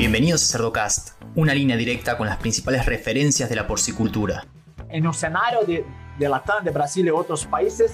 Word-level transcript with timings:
Bienvenidos 0.00 0.42
a 0.44 0.52
Cerdocast, 0.52 1.22
una 1.34 1.52
línea 1.52 1.76
directa 1.76 2.16
con 2.16 2.26
las 2.26 2.38
principales 2.38 2.86
referencias 2.86 3.50
de 3.50 3.54
la 3.54 3.66
porcicultura. 3.66 4.46
En 4.88 5.06
un 5.06 5.10
escenario 5.10 5.60
de, 5.60 5.84
de 6.18 6.26
Latam, 6.26 6.64
de 6.64 6.70
Brasil 6.70 7.06
y 7.06 7.10
otros 7.10 7.44
países, 7.44 7.92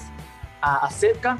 acerca 0.61 1.37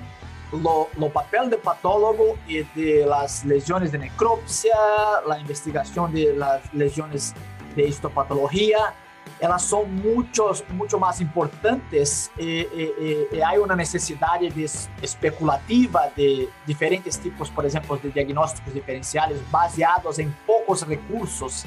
lo, 0.51 0.89
lo, 0.97 1.07
papel 1.07 1.49
de 1.49 1.55
patólogo 1.55 2.37
y 2.49 2.63
de 2.75 3.05
las 3.05 3.45
lesiones 3.45 3.93
de 3.93 3.99
necropsia, 3.99 4.75
la 5.25 5.39
investigación 5.39 6.13
de 6.13 6.35
las 6.35 6.61
lesiones 6.73 7.33
de 7.73 7.87
histopatología, 7.87 8.93
elas 9.39 9.63
são 9.63 9.85
muitos, 9.85 10.63
muito 10.69 10.99
mais 10.99 11.21
importantes 11.21 12.31
e, 12.37 12.67
e, 12.73 13.35
e, 13.35 13.43
há 13.43 13.53
uma 13.53 13.75
necessidade 13.75 14.49
de 14.49 14.65
especulativa 15.01 16.11
de 16.15 16.49
diferentes 16.65 17.17
tipos, 17.17 17.49
por 17.49 17.65
exemplo, 17.65 17.97
de 17.97 18.09
diagnósticos 18.11 18.73
diferenciais 18.73 19.39
baseados 19.51 20.19
em 20.19 20.33
poucos 20.45 20.81
recursos. 20.81 21.65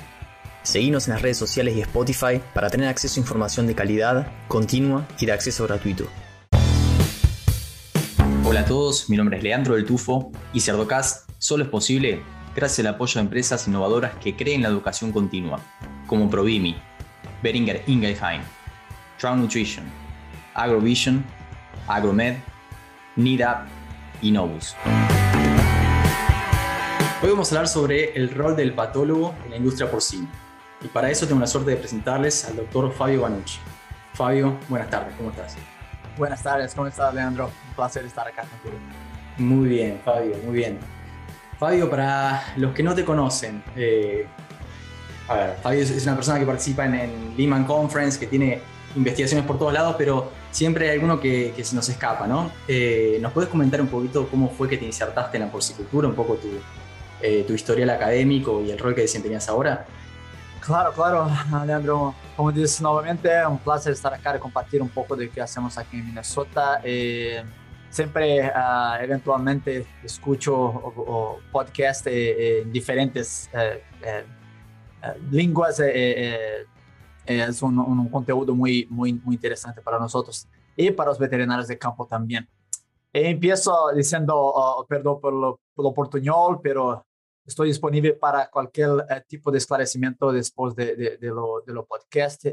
Seguimos 0.62 1.08
en 1.08 1.14
las 1.14 1.22
redes 1.22 1.38
sociales 1.38 1.74
y 1.76 1.80
Spotify 1.80 2.40
para 2.52 2.68
tener 2.68 2.88
acceso 2.88 3.18
a 3.18 3.22
información 3.22 3.66
de 3.66 3.74
calidad, 3.74 4.26
continua 4.46 5.06
y 5.18 5.26
de 5.26 5.32
acceso 5.32 5.66
gratuito. 5.66 6.06
Hola 8.44 8.60
a 8.60 8.64
todos, 8.64 9.08
mi 9.08 9.16
nombre 9.16 9.38
es 9.38 9.42
Leandro 9.42 9.74
del 9.76 9.86
Tufo 9.86 10.32
y 10.52 10.60
Cerdocast 10.60 11.30
solo 11.38 11.64
es 11.64 11.70
posible 11.70 12.22
gracias 12.54 12.80
al 12.80 12.94
apoyo 12.94 13.14
de 13.14 13.20
empresas 13.20 13.66
innovadoras 13.68 14.14
que 14.16 14.36
creen 14.36 14.62
la 14.62 14.68
educación 14.68 15.12
continua, 15.12 15.60
como 16.06 16.28
Provimi, 16.28 16.76
Beringer 17.42 17.82
Ingelheim, 17.86 18.42
Trout 19.18 19.36
Nutrition, 19.38 19.84
Agrovision, 20.54 21.24
Agromed, 21.88 22.36
NIDAP 23.16 23.66
y 24.20 24.30
Novus. 24.30 24.76
Hoy 27.22 27.30
vamos 27.30 27.52
a 27.52 27.54
hablar 27.54 27.68
sobre 27.68 28.14
el 28.14 28.30
rol 28.30 28.56
del 28.56 28.72
patólogo 28.72 29.34
en 29.44 29.50
la 29.50 29.56
industria 29.56 29.90
porcina. 29.90 30.28
Y 30.82 30.88
para 30.88 31.10
eso 31.10 31.26
tengo 31.26 31.40
la 31.40 31.46
suerte 31.46 31.70
de 31.70 31.76
presentarles 31.76 32.44
al 32.46 32.56
doctor 32.56 32.92
Fabio 32.92 33.22
Banucci. 33.22 33.58
Fabio, 34.14 34.56
buenas 34.68 34.88
tardes, 34.90 35.14
¿cómo 35.16 35.30
estás? 35.30 35.56
Buenas 36.16 36.42
tardes, 36.42 36.74
¿cómo 36.74 36.86
estás, 36.86 37.14
Leandro? 37.14 37.46
Un 37.46 37.74
placer 37.74 38.04
estar 38.04 38.26
acá 38.26 38.42
contigo. 38.42 38.74
Muy 39.38 39.68
bien, 39.68 40.00
Fabio, 40.04 40.36
muy 40.44 40.54
bien. 40.54 40.78
Fabio, 41.58 41.90
para 41.90 42.42
los 42.56 42.74
que 42.74 42.82
no 42.82 42.94
te 42.94 43.04
conocen, 43.04 43.62
eh, 43.76 44.26
a 45.30 45.36
ver, 45.36 45.56
Fabio 45.62 45.82
es 45.82 46.02
una 46.02 46.16
persona 46.16 46.40
que 46.40 46.44
participa 46.44 46.84
en, 46.86 46.94
el 46.94 47.36
Lehman 47.36 47.64
Conference, 47.64 48.18
que 48.18 48.26
tiene 48.26 48.60
investigaciones 48.96 49.46
por 49.46 49.60
todos 49.60 49.72
lados, 49.72 49.94
pero 49.96 50.32
siempre 50.50 50.90
hay 50.90 50.96
alguno 50.96 51.20
que, 51.20 51.54
se 51.62 51.76
nos 51.76 51.88
escapa, 51.88 52.26
¿no? 52.26 52.50
Eh, 52.66 53.16
¿Nos 53.22 53.32
puedes 53.32 53.48
comentar 53.48 53.80
un 53.80 53.86
poquito 53.86 54.28
cómo 54.28 54.50
fue 54.50 54.68
que 54.68 54.76
te 54.76 54.84
insertaste 54.84 55.36
en 55.36 55.44
la 55.44 55.52
porcicultura, 55.52 56.08
un 56.08 56.16
poco 56.16 56.34
tu, 56.34 56.48
eh, 57.22 57.44
tu 57.46 57.52
historial 57.52 57.90
académico 57.90 58.60
y 58.60 58.72
el 58.72 58.78
rol 58.78 58.92
que 58.92 59.02
desempeñas 59.02 59.48
ahora? 59.48 59.86
Claro, 60.58 60.92
claro, 60.92 61.30
Leandro. 61.64 62.12
Como 62.36 62.50
dices 62.50 62.80
nuevamente, 62.80 63.28
es 63.28 63.46
un 63.46 63.58
placer 63.58 63.92
estar 63.92 64.12
acá 64.12 64.34
y 64.36 64.40
compartir 64.40 64.82
un 64.82 64.88
poco 64.88 65.14
de 65.14 65.30
qué 65.30 65.40
hacemos 65.40 65.78
aquí 65.78 65.98
en 65.98 66.06
Minnesota. 66.06 66.80
Eh, 66.82 67.44
siempre, 67.88 68.48
uh, 68.48 69.00
eventualmente, 69.00 69.86
escucho 70.02 70.56
o, 70.56 70.92
o 70.96 71.40
podcast 71.52 72.08
en 72.08 72.72
diferentes 72.72 73.48
línguas 75.30 75.80
eh, 75.80 75.90
eh, 75.94 76.66
eh, 77.26 77.46
es 77.48 77.62
un, 77.62 77.78
un, 77.78 78.08
conteúdo 78.08 78.54
muy, 78.54 78.86
muy, 78.90 79.12
muy 79.12 79.34
interesante 79.34 79.80
para 79.82 79.98
nosotros 79.98 80.46
y 80.76 80.90
para 80.90 81.10
los 81.10 81.18
veterinarios 81.18 81.68
de 81.68 81.78
campo 81.78 82.06
también. 82.06 82.48
empiezo 83.12 83.92
diciendo, 83.94 84.34
oh, 84.36 84.86
perdón 84.88 85.20
por 85.20 85.32
lo, 85.32 85.60
por 85.74 85.84
lo 85.84 85.94
portuñol, 85.94 86.60
pero 86.62 87.04
estoy 87.44 87.68
disponible 87.68 88.14
para 88.14 88.48
cualquier 88.48 88.90
tipo 89.26 89.50
de 89.50 89.58
esclarecimiento 89.58 90.32
después 90.32 90.74
de, 90.74 90.96
de, 90.96 91.16
de 91.18 91.28
lo, 91.28 91.62
de 91.66 91.72
lo 91.72 91.84
podcast. 91.86 92.44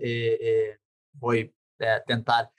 voy 1.14 1.53
a 1.80 1.98
intentar 1.98 2.52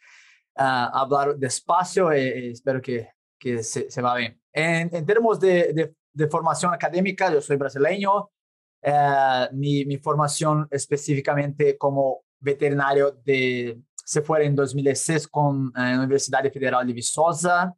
uh, 0.58 0.90
hablar 0.92 1.36
despacio 1.36 2.14
y, 2.16 2.52
espero 2.52 2.80
que, 2.80 3.10
que 3.38 3.62
se, 3.62 3.90
se 3.90 4.02
va 4.02 4.16
bien. 4.16 4.40
En, 4.52 4.94
en 4.94 5.06
términos 5.06 5.38
de, 5.40 5.94
de, 6.12 6.28
formación 6.28 6.74
académica, 6.74 7.32
yo 7.32 7.40
soy 7.40 7.56
brasileño, 7.56 8.30
eh, 8.82 9.48
mi, 9.52 9.84
mi, 9.84 9.98
formación 9.98 10.68
específicamente 10.70 11.76
como 11.76 12.22
veterinario 12.40 13.12
de, 13.24 13.80
se 14.04 14.22
fue 14.22 14.44
en 14.44 14.54
2006 14.54 15.28
con 15.28 15.68
eh, 15.68 15.80
la 15.80 15.98
Universidad 15.98 16.42
Federal 16.52 16.86
de 16.86 16.92
Viçosa, 16.92 17.74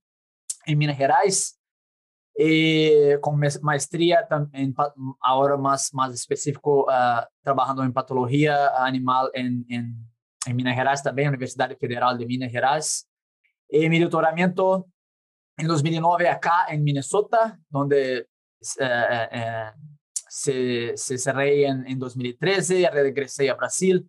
en 0.67 0.79
Minas 0.79 0.97
Gerais, 0.97 1.61
y 2.37 3.19
con 3.21 3.41
maestría 3.63 4.27
también, 4.27 4.75
ahora 5.21 5.57
más, 5.57 5.93
más 5.93 6.15
específico, 6.15 6.85
uh, 6.85 7.23
trabajando 7.43 7.83
en 7.83 7.93
patología 7.93 8.69
animal 8.83 9.31
en, 9.35 9.67
en, 9.69 9.95
en 10.47 10.57
Minas 10.57 10.75
Gerais 10.75 11.03
también, 11.03 11.29
Universidad 11.29 11.77
Federal 11.77 12.17
de 12.17 12.27
Minas 12.27 12.51
Gerais. 12.51 13.07
Y 13.69 13.89
mi 13.89 13.99
doctoramiento 13.99 14.87
en 15.57 15.67
2009 15.67 16.29
acá 16.29 16.67
en 16.69 16.83
Minnesota, 16.83 17.59
donde 17.69 18.27
uh, 18.81 19.81
se, 20.31 20.97
se 20.97 21.19
cerré 21.19 21.67
en, 21.67 21.87
en 21.87 21.99
2013, 21.99 22.89
regresé 22.91 23.51
a 23.51 23.55
Brasil 23.55 24.09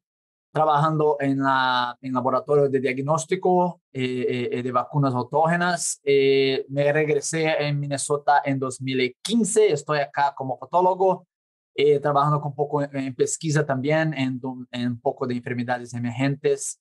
trabajando 0.51 1.17
en, 1.19 1.39
la, 1.39 1.97
en 2.01 2.13
laboratorio 2.13 2.67
de 2.67 2.79
diagnóstico 2.79 3.81
eh, 3.93 4.49
eh, 4.51 4.63
de 4.63 4.71
vacunas 4.71 5.13
autógenas. 5.13 5.99
Eh, 6.03 6.65
me 6.69 6.91
regresé 6.91 7.45
en 7.59 7.79
Minnesota 7.79 8.41
en 8.43 8.59
2015, 8.59 9.71
estoy 9.71 9.99
acá 9.99 10.33
como 10.35 10.59
patólogo, 10.59 11.25
trabajando 12.01 12.41
con 12.41 12.53
poco 12.53 12.83
en, 12.83 13.15
pesquisa 13.15 13.65
también, 13.65 14.13
en, 14.13 14.39
un 14.43 14.99
poco 15.01 15.25
de 15.25 15.35
enfermedades 15.35 15.93
emergentes. 15.93 16.79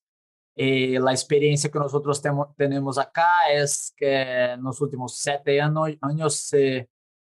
la 0.57 1.13
experiencia 1.13 1.71
que 1.71 1.79
nosotros 1.79 2.21
tenemos 2.57 2.99
acá 2.99 3.51
es 3.51 3.95
que 3.97 4.53
en 4.53 4.63
los 4.63 4.81
últimos 4.81 5.17
siete 5.17 5.61
años, 5.61 5.97
años 6.03 6.35
se 6.35 6.89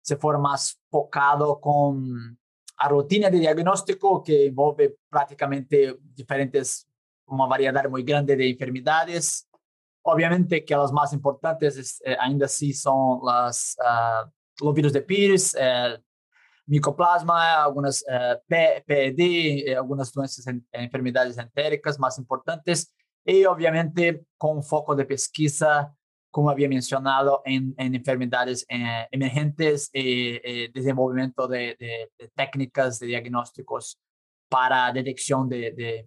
se 0.07 0.15
fue 0.15 0.39
más 0.39 0.79
focado 0.89 1.59
con 1.59 2.39
a 2.77 2.87
rutina 2.87 3.29
de 3.29 3.39
diagnóstico 3.39 4.23
que 4.23 4.45
envolve 4.45 4.95
prácticamente 5.09 5.97
diferentes, 6.15 6.87
una 7.25 7.45
variedad 7.45 7.89
muy 7.89 8.03
grande 8.03 8.37
de 8.37 8.49
enfermedades. 8.49 9.49
Obviamente 10.03 10.63
que 10.63 10.77
las 10.77 10.93
más 10.93 11.11
importantes 11.11 11.99
eh, 12.05 12.15
ainda 12.17 12.45
así 12.45 12.71
son 12.71 13.19
las, 13.25 13.75
uh, 13.79 14.29
los 14.63 14.73
virus 14.73 14.93
de 14.93 15.01
Pierce, 15.01 15.57
eh, 15.59 15.97
micoplasma, 16.67 17.63
algunas 17.63 18.01
uh, 18.03 18.39
PED, 18.47 19.75
algunas 19.75 20.13
doenças, 20.13 20.47
en, 20.47 20.65
enfermedades 20.71 21.37
entéricas 21.37 21.99
más 21.99 22.17
importantes 22.17 22.95
y 23.25 23.43
obviamente 23.43 24.23
con 24.37 24.63
foco 24.63 24.95
de 24.95 25.03
pesquisa 25.03 25.96
como 26.37 26.51
había 26.51 26.69
mencionado, 26.69 27.41
en, 27.45 27.73
en 27.79 27.95
enfermedades 27.95 28.63
eh, 28.69 29.07
emergentes 29.09 29.89
eh, 29.91 30.39
eh, 30.43 30.69
desenvolvimiento 30.71 31.47
de, 31.47 31.75
de, 31.79 32.11
de, 32.15 32.27
técnicas 32.35 32.99
de 32.99 33.07
diagnósticos 33.07 33.97
para 34.47 34.93
detección 34.93 35.49
de, 35.49 35.71
de, 35.71 36.05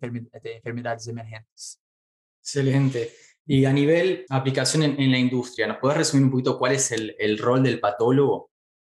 enfermedades 0.54 1.08
emergentes. 1.08 1.80
Excelente. 2.40 3.10
Y 3.44 3.64
a 3.64 3.72
nivel 3.72 4.24
aplicación 4.30 4.84
en, 4.84 5.00
en, 5.00 5.10
la 5.10 5.18
industria, 5.18 5.66
¿nos 5.66 5.78
puedes 5.78 5.98
resumir 5.98 6.26
un 6.26 6.30
poquito 6.30 6.56
cuál 6.56 6.74
es 6.74 6.92
el, 6.92 7.16
el 7.18 7.36
rol 7.36 7.64
del 7.64 7.80
patólogo? 7.80 8.52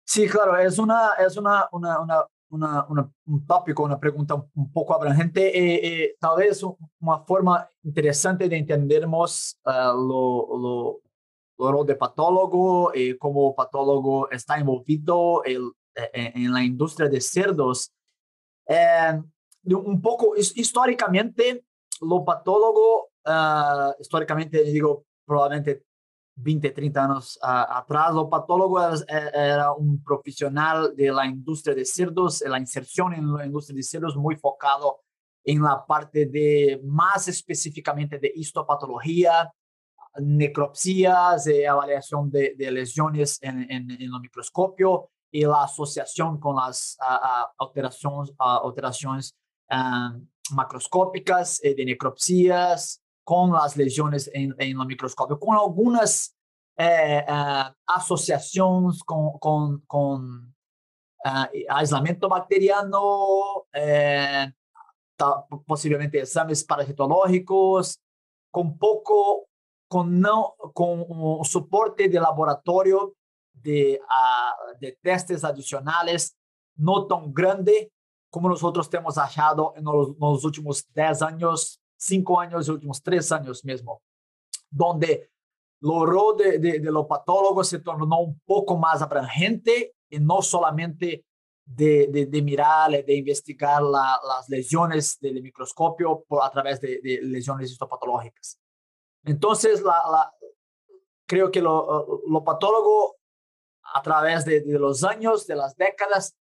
Sí, 0.05 0.27
claro, 0.27 0.55
es, 0.59 0.77
una, 0.77 1.13
es 1.17 1.35
una, 1.35 1.67
una, 1.71 1.99
una, 1.99 2.25
una, 2.49 2.85
una 2.89 3.11
un 3.25 3.45
tópico, 3.47 3.81
una 3.81 3.99
pregunta 3.99 4.35
un, 4.35 4.71
poco 4.71 4.93
abrangente 4.93 5.51
y, 5.51 6.15
tal 6.19 6.37
vez 6.37 6.61
una 6.99 7.23
forma 7.25 7.67
interesante 7.81 8.47
de 8.47 8.57
entendernos 8.57 9.59
uh, 9.65 9.97
lo, 9.97 10.57
lo, 10.59 11.02
rol 11.71 11.85
de 11.85 11.95
patólogo 11.95 12.93
eh, 12.93 13.17
cómo 13.17 13.55
patólogo 13.55 14.29
está 14.29 14.57
envolvido 14.57 15.43
el, 15.43 15.71
en, 15.95 16.25
eh, 16.25 16.31
en, 16.35 16.53
la 16.53 16.63
industria 16.63 17.09
de 17.09 17.21
cerdos. 17.21 17.91
Eh, 18.67 19.19
un 19.65 20.01
poco 20.01 20.35
históricamente, 20.35 21.65
lo 22.01 22.25
patólogo, 22.25 23.11
uh, 23.25 23.93
históricamente 23.99 24.63
digo 24.63 25.05
probablemente 25.25 25.85
20, 26.35 26.71
30 26.71 27.03
años 27.03 27.39
uh, 27.41 27.71
atrás, 27.77 28.13
lo 28.13 28.29
patólogo 28.29 28.81
era, 28.81 29.29
era, 29.29 29.73
un 29.73 30.03
profesional 30.03 30.93
de 30.95 31.11
la 31.11 31.25
industria 31.25 31.75
de 31.75 31.85
cerdos, 31.85 32.43
la 32.45 32.59
inserción 32.59 33.13
en 33.13 33.31
la 33.31 33.45
industria 33.45 33.77
de 33.77 33.83
cerdos 33.83 34.17
muy 34.17 34.35
focado 34.35 34.99
en 35.45 35.61
la 35.61 35.85
parte 35.85 36.25
de 36.25 36.81
más 36.83 37.27
específicamente 37.27 38.17
de 38.17 38.31
histopatología, 38.35 39.53
necropsias, 40.19 41.47
eh, 41.47 41.67
avaliación 41.67 42.29
de, 42.29 42.55
lesiones 42.71 43.39
en, 43.41 43.69
en, 43.69 43.91
el 43.91 44.11
microscopio 44.19 45.09
y 45.31 45.45
la 45.45 45.63
asociación 45.63 46.39
con 46.39 46.55
las 46.57 46.97
alteraciones, 47.57 48.33
alteraciones 48.37 49.35
macroscópicas 50.51 51.63
eh, 51.63 51.73
de 51.73 51.85
necropsias 51.85 53.01
con 53.23 53.53
las 53.53 53.75
lesiones 53.75 54.29
en, 54.33 54.53
en 54.59 54.79
el 54.79 54.85
microscopio, 54.85 55.39
con 55.39 55.57
algunas 55.57 56.35
eh, 56.77 57.25
asociaciones 57.87 59.01
con, 59.03 59.39
con, 59.39 59.79
con 59.87 60.53
aislamiento 61.69 62.27
bacteriano, 62.27 63.65
possivelmente 65.65 66.19
exames 66.19 66.63
parasitológicos, 66.63 67.97
com 68.53 68.77
pouco, 68.77 69.47
com 69.93 70.03
não, 70.03 70.55
com 70.73 71.05
o 71.39 71.43
suporte 71.43 72.07
de 72.07 72.17
laboratório 72.17 73.13
de, 73.53 74.01
uh, 74.01 74.79
de 74.79 74.97
testes 75.03 75.43
adicionais 75.43 76.33
não 76.75 77.07
tão 77.07 77.31
grande 77.31 77.91
como 78.31 78.49
nós 78.49 78.87
temos 78.87 79.19
achado 79.19 79.71
nos, 79.79 80.17
nos 80.17 80.43
últimos 80.43 80.83
10 80.95 81.21
anos, 81.21 81.77
5 81.95 82.39
anos, 82.39 82.69
últimos 82.69 82.99
3 82.99 83.31
anos 83.33 83.61
mesmo, 83.61 84.01
onde 84.81 85.29
o 85.83 86.03
rol 86.03 86.35
de, 86.35 86.57
de, 86.57 86.79
de 86.79 86.89
lo 86.89 87.05
patólogo 87.05 87.63
se 87.63 87.77
tornou 87.77 88.27
um 88.27 88.35
pouco 88.47 88.75
mais 88.75 89.03
abrangente 89.03 89.93
e 90.09 90.17
não 90.19 90.41
solamente 90.41 91.23
de, 91.63 92.07
de, 92.07 92.25
de 92.25 92.41
mirar, 92.41 92.89
de 92.89 93.15
investigar 93.15 93.83
la, 93.83 94.19
las 94.23 94.49
lesiones 94.49 95.19
del 95.21 95.39
microscopio 95.43 96.25
por, 96.27 96.41
a 96.41 96.49
través 96.49 96.79
de, 96.81 96.99
de 97.01 97.21
lesiones 97.21 97.69
histopatológicas. 97.69 98.57
Entonces, 99.25 99.81
la, 99.81 100.01
la, 100.11 100.33
creo 101.25 101.51
que 101.51 101.61
lo, 101.61 102.21
lo, 102.27 102.43
patólogo 102.43 103.17
a 103.93 104.01
través 104.01 104.45
de, 104.45 104.61
de, 104.61 104.79
los 104.79 105.03
años, 105.03 105.47
de 105.47 105.55
las 105.55 105.75
décadas, 105.75 106.35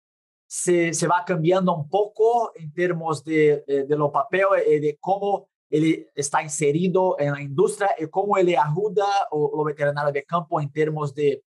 se, 0.47 0.93
se 0.93 1.07
va 1.07 1.23
cambiando 1.25 1.75
un 1.75 1.87
poco 1.89 2.51
en 2.55 2.73
términos 2.73 3.23
de, 3.23 3.63
de, 3.67 3.95
lo 3.95 4.11
papel 4.11 4.45
y 4.67 4.79
de 4.79 4.97
cómo 4.99 5.47
él 5.69 6.07
está 6.15 6.41
inserido 6.41 7.15
en 7.19 7.33
la 7.33 7.41
industria 7.41 7.91
y 7.99 8.07
cómo 8.07 8.35
él 8.37 8.55
ayuda 8.57 9.05
a 9.05 9.35
los 9.35 9.65
veterinarios 9.65 10.13
de 10.13 10.23
campo 10.23 10.59
en 10.59 10.71
términos 10.71 11.13
de 11.13 11.43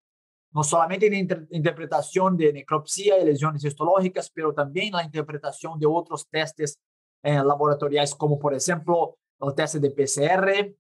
no 0.52 0.64
solamente 0.64 1.08
en 1.08 1.28
la 1.28 1.48
interpretación 1.50 2.38
de 2.38 2.54
necropsia 2.54 3.18
y 3.18 3.26
lesiones 3.26 3.64
histológicas, 3.64 4.30
pero 4.30 4.54
también 4.54 4.94
la 4.94 5.04
interpretación 5.04 5.80
de 5.80 5.88
otros 5.88 6.28
testes 6.30 6.78
eh, 7.24 7.36
laboratoriales, 7.36 8.14
como 8.14 8.38
por 8.38 8.54
ejemplo 8.54 9.18
el 9.40 9.56
test 9.56 9.76
de 9.76 9.90
PCR 9.90 10.76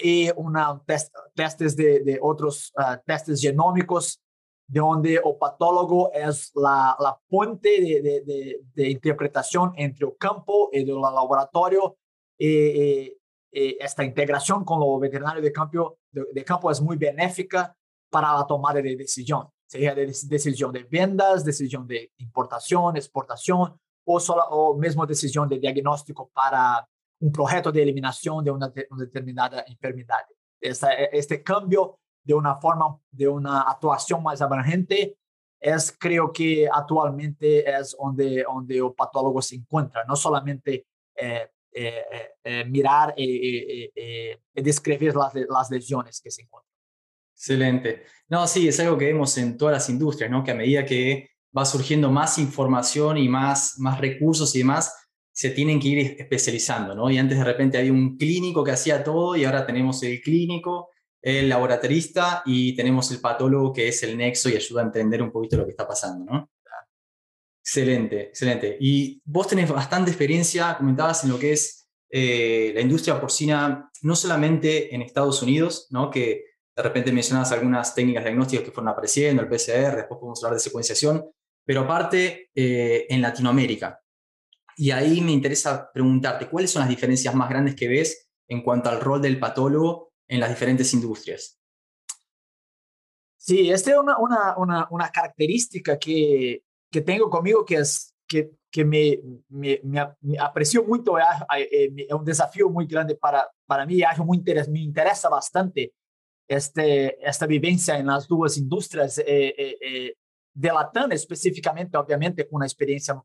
y 0.00 0.30
una 0.36 0.80
test, 0.86 1.14
testes 1.34 1.76
de, 1.76 2.00
de 2.00 2.18
otros 2.20 2.72
uh, 2.76 2.96
testes 3.04 3.40
genómicos, 3.40 4.20
de 4.66 4.80
donde 4.80 5.14
el 5.14 5.36
patólogo 5.38 6.12
es 6.12 6.52
la, 6.54 6.96
la 7.00 7.18
puente 7.28 7.68
de, 7.68 8.62
de, 8.72 8.88
interpretación 8.88 9.72
entre 9.76 10.06
el 10.06 10.16
campo 10.16 10.70
y 10.72 10.88
el 10.88 11.00
laboratorio. 11.00 11.96
Y, 12.38 13.16
esta 13.52 14.04
integración 14.04 14.64
con 14.64 14.78
los 14.78 15.00
veterinarios 15.00 15.42
de 15.42 15.50
campo, 15.50 15.98
de, 16.12 16.44
campo 16.44 16.70
es 16.70 16.80
muy 16.80 16.96
benéfica 16.96 17.76
para 18.08 18.32
la 18.32 18.46
tomada 18.46 18.80
de 18.80 18.94
decisión, 18.94 19.48
sea 19.66 19.92
de 19.92 20.06
decisión 20.06 20.70
de 20.70 20.84
ventas, 20.84 21.44
decisión 21.44 21.84
de 21.84 22.12
importación, 22.18 22.96
exportación 22.96 23.76
o, 24.04 24.20
solo, 24.20 24.44
o 24.50 24.78
mismo 24.78 25.04
decisión 25.04 25.48
de 25.48 25.58
diagnóstico 25.58 26.30
para 26.32 26.88
un 27.20 27.32
proyecto 27.32 27.70
de 27.70 27.82
eliminación 27.82 28.44
de 28.44 28.50
una, 28.50 28.68
de 28.68 28.86
una 28.90 29.04
determinada 29.04 29.64
enfermedad. 29.66 30.24
Esta, 30.60 30.92
este 30.92 31.42
cambio 31.42 31.98
de 32.22 32.34
una 32.34 32.56
forma, 32.56 32.98
de 33.10 33.28
una 33.28 33.62
actuación 33.62 34.22
más 34.22 34.40
abrangente 34.40 35.16
es 35.60 35.94
creo 35.98 36.32
que 36.32 36.68
actualmente 36.70 37.68
es 37.70 37.96
donde, 37.98 38.42
donde 38.42 38.78
el 38.78 38.92
patólogo 38.94 39.42
se 39.42 39.56
encuentra, 39.56 40.04
no 40.04 40.16
solamente 40.16 40.86
mirar 42.66 43.14
y, 43.16 43.90
describir 44.54 45.14
las, 45.14 45.34
las 45.34 45.70
lesiones 45.70 46.20
que 46.20 46.30
se 46.30 46.42
encuentran. 46.42 46.70
Excelente. 47.34 48.04
No, 48.28 48.46
sí, 48.46 48.68
es 48.68 48.78
algo 48.80 48.98
que 48.98 49.06
vemos 49.06 49.36
en 49.38 49.56
todas 49.56 49.72
las 49.72 49.88
industrias, 49.88 50.30
¿no? 50.30 50.44
Que 50.44 50.50
a 50.50 50.54
medida 50.54 50.84
que 50.84 51.30
va 51.56 51.64
surgiendo 51.64 52.10
más 52.10 52.38
información 52.38 53.16
y 53.16 53.28
más, 53.28 53.78
más 53.78 53.98
recursos 53.98 54.54
y 54.54 54.58
demás, 54.58 55.08
se 55.32 55.50
tienen 55.50 55.80
que 55.80 55.88
ir 55.88 56.16
especializando, 56.18 56.94
¿no? 56.94 57.10
Y 57.10 57.18
antes 57.18 57.38
de 57.38 57.44
repente 57.44 57.78
había 57.78 57.92
un 57.92 58.16
clínico 58.16 58.64
que 58.64 58.72
hacía 58.72 59.02
todo 59.02 59.36
y 59.36 59.44
ahora 59.44 59.66
tenemos 59.66 60.02
el 60.02 60.20
clínico, 60.20 60.90
el 61.22 61.48
laboratorista 61.48 62.42
y 62.46 62.74
tenemos 62.74 63.10
el 63.10 63.20
patólogo 63.20 63.72
que 63.72 63.88
es 63.88 64.02
el 64.02 64.16
nexo 64.16 64.48
y 64.48 64.56
ayuda 64.56 64.82
a 64.82 64.86
entender 64.86 65.22
un 65.22 65.30
poquito 65.30 65.56
lo 65.56 65.64
que 65.64 65.70
está 65.70 65.86
pasando, 65.86 66.24
¿no? 66.24 66.50
Excelente, 67.62 68.22
excelente. 68.22 68.76
Y 68.80 69.20
vos 69.24 69.46
tenés 69.46 69.68
bastante 69.68 70.10
experiencia, 70.10 70.76
comentabas 70.76 71.22
en 71.24 71.30
lo 71.30 71.38
que 71.38 71.52
es 71.52 71.88
eh, 72.10 72.72
la 72.74 72.80
industria 72.80 73.20
porcina, 73.20 73.90
no 74.02 74.16
solamente 74.16 74.92
en 74.94 75.02
Estados 75.02 75.42
Unidos, 75.42 75.86
¿no? 75.90 76.10
Que 76.10 76.44
de 76.74 76.82
repente 76.82 77.12
mencionabas 77.12 77.52
algunas 77.52 77.94
técnicas 77.94 78.24
diagnósticas 78.24 78.64
que 78.64 78.72
fueron 78.72 78.88
apareciendo, 78.88 79.42
el 79.42 79.48
PCR, 79.48 79.96
después 79.96 80.18
podemos 80.18 80.42
hablar 80.42 80.54
de 80.54 80.60
secuenciación, 80.60 81.24
pero 81.64 81.82
aparte 81.82 82.50
eh, 82.54 83.06
en 83.08 83.22
Latinoamérica. 83.22 83.99
Y 84.76 84.90
ahí 84.90 85.20
me 85.20 85.32
interesa 85.32 85.90
preguntarte, 85.92 86.48
¿cuáles 86.48 86.70
son 86.70 86.80
las 86.80 86.88
diferencias 86.88 87.34
más 87.34 87.48
grandes 87.48 87.74
que 87.74 87.88
ves 87.88 88.28
en 88.48 88.62
cuanto 88.62 88.90
al 88.90 89.00
rol 89.00 89.22
del 89.22 89.38
patólogo 89.38 90.12
en 90.28 90.40
las 90.40 90.48
diferentes 90.48 90.92
industrias? 90.94 91.58
Sí, 93.36 93.70
esta 93.70 93.92
es 93.92 93.96
una, 93.96 94.18
una, 94.56 94.86
una, 94.90 95.08
característica 95.08 95.98
que, 95.98 96.62
que 96.90 97.00
tengo 97.00 97.30
conmigo 97.30 97.64
que 97.64 97.76
es 97.76 98.14
que, 98.26 98.50
que 98.70 98.84
me, 98.84 99.18
me, 99.48 99.80
me, 99.82 100.38
aprecio 100.38 100.84
mucho, 100.84 101.18
es 101.18 102.12
un 102.12 102.24
desafío 102.24 102.68
muy 102.68 102.86
grande 102.86 103.16
para, 103.16 103.50
para 103.66 103.84
mí, 103.84 104.00
muy 104.24 104.38
interes, 104.38 104.68
me 104.68 104.80
interesa 104.80 105.28
bastante 105.28 105.92
este, 106.46 107.28
esta 107.28 107.46
vivencia 107.46 107.98
en 107.98 108.06
las 108.06 108.26
dos 108.28 108.58
industrias 108.58 109.18
eh, 109.18 109.24
eh, 109.26 109.76
eh, 109.80 110.14
de 110.52 110.68
Latam, 110.68 111.12
específicamente, 111.12 111.96
obviamente, 111.96 112.46
con 112.46 112.56
una 112.56 112.66
experiencia 112.66 113.20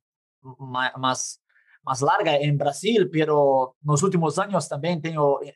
más, 0.97 1.41
más 1.83 2.01
larga 2.01 2.35
en 2.37 2.57
Brasil, 2.57 3.09
pero 3.11 3.75
en 3.81 3.91
los 3.91 4.03
últimos 4.03 4.37
años 4.39 4.67
también 4.67 5.01
tengo, 5.01 5.41
eh, 5.41 5.53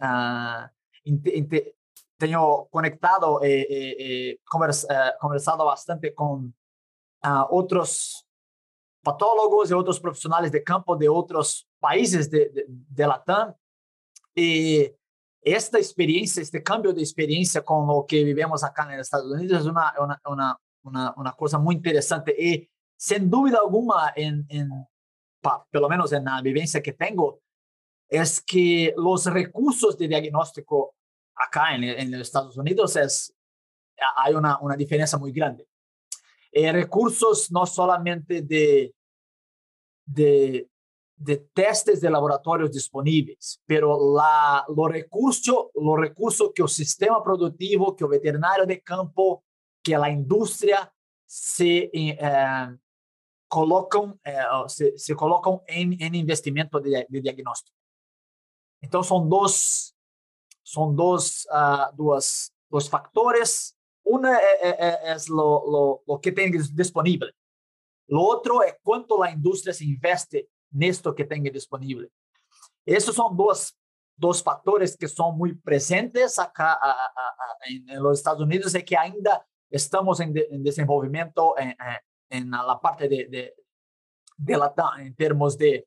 uh, 0.00 0.06
uh, 0.06 1.62
tengo 2.16 2.68
conectado, 2.70 3.40
eh, 3.42 4.38
convers, 4.44 4.86
conversado 5.20 5.64
bastante 5.64 6.14
con 6.14 6.54
otros 7.50 8.26
patólogos 9.02 9.70
y 9.70 9.74
otros 9.74 9.98
profesionales 9.98 10.52
de 10.52 10.62
campo 10.62 10.96
de 10.96 11.08
otros 11.08 11.68
países 11.80 12.30
de, 12.30 12.50
de, 12.50 12.64
de 12.68 13.06
Latam. 13.06 13.54
Y 14.34 14.90
esta 15.40 15.78
experiencia, 15.78 16.40
este 16.40 16.62
cambio 16.62 16.92
de 16.92 17.02
experiencia 17.02 17.62
con 17.62 17.86
lo 17.86 18.04
que 18.06 18.22
vivimos 18.22 18.62
acá 18.62 18.92
en 18.92 19.00
Estados 19.00 19.32
Unidos 19.32 19.60
es 19.62 19.66
una, 19.66 19.92
una, 20.24 20.58
una, 20.84 21.14
una 21.16 21.32
cosa 21.32 21.58
muy 21.58 21.74
interesante 21.74 22.34
y 22.38 22.68
sin 23.02 23.28
duda 23.28 23.58
alguna, 23.58 24.12
en, 24.14 24.46
en 24.48 24.70
pa, 25.40 25.66
pelo 25.68 25.88
menos 25.88 26.12
en 26.12 26.24
la 26.24 26.40
vivencia 26.40 26.80
que 26.80 26.92
tengo, 26.92 27.40
es 28.08 28.40
que 28.40 28.94
los 28.96 29.26
recursos 29.26 29.98
de 29.98 30.06
diagnóstico 30.06 30.94
acá 31.34 31.74
en, 31.74 31.82
en 31.82 32.12
los 32.12 32.20
Estados 32.20 32.56
Unidos 32.56 32.94
es, 32.94 33.34
hay 34.18 34.34
una, 34.34 34.60
una 34.60 34.76
diferencia 34.76 35.18
muy 35.18 35.32
grande. 35.32 35.66
Eh, 36.52 36.70
recursos 36.70 37.50
no 37.50 37.66
solamente 37.66 38.42
de, 38.42 38.94
de 40.04 40.68
de 41.16 41.36
testes 41.54 42.00
de 42.00 42.10
laboratorios 42.10 42.72
disponibles, 42.72 43.60
pero 43.66 44.14
la, 44.14 44.64
los 44.68 44.88
recursos 44.88 45.70
lo 45.74 45.96
recurso 45.96 46.52
que 46.52 46.62
el 46.62 46.68
sistema 46.68 47.22
productivo, 47.22 47.94
que 47.94 48.04
el 48.04 48.10
veterinario 48.10 48.66
de 48.66 48.80
campo, 48.80 49.44
que 49.82 49.96
la 49.96 50.10
industria 50.10 50.92
se 51.24 51.90
eh, 51.92 52.78
colocan, 53.52 54.18
eh, 54.24 54.38
se, 54.68 54.96
se, 54.96 55.14
colocan 55.14 55.60
en, 55.66 55.94
en 56.00 56.14
investimento 56.14 56.80
de, 56.80 57.06
de, 57.06 57.20
diagnóstico. 57.20 57.76
Entonces 58.80 59.08
son 59.08 59.28
dos, 59.28 59.94
son 60.62 60.96
dos, 60.96 61.46
uh, 61.52 61.94
dos, 61.94 62.50
dos 62.70 62.88
factores. 62.88 63.76
Una 64.04 64.38
es, 64.38 64.96
es 65.04 65.28
lo, 65.28 65.62
lo, 65.70 66.02
lo 66.06 66.18
que 66.18 66.32
tiene 66.32 66.58
disponible. 66.72 67.30
Lo 68.08 68.22
otro 68.22 68.62
es 68.62 68.74
cuánto 68.82 69.22
la 69.22 69.30
industria 69.30 69.74
se 69.74 69.84
investe 69.84 70.48
nesto 70.70 71.14
que 71.14 71.26
tenga 71.26 71.50
disponible. 71.50 72.10
Esses 72.86 73.14
são 73.14 73.36
dois, 73.36 73.74
dois 74.16 74.40
fatores 74.40 74.96
que 74.96 75.06
são 75.06 75.30
muito 75.30 75.60
presentes 75.60 76.38
acá 76.38 76.72
a, 76.72 76.90
a, 76.90 77.06
a, 77.06 77.58
em, 77.68 77.84
nos 78.00 78.16
Estados 78.16 78.42
Unidos 78.42 78.74
e 78.74 78.82
que 78.82 78.96
ainda 78.96 79.44
estamos 79.70 80.20
em, 80.20 80.32
de, 80.32 80.40
em 80.50 80.62
desenvolvimento 80.62 81.54
em, 81.58 81.76
em, 82.32 82.44
na 82.44 82.76
parte 82.76 83.06
de, 83.08 83.28
de, 83.28 83.54
de 84.38 84.56
Latam, 84.56 85.00
em 85.00 85.12
termos 85.12 85.54
de 85.56 85.86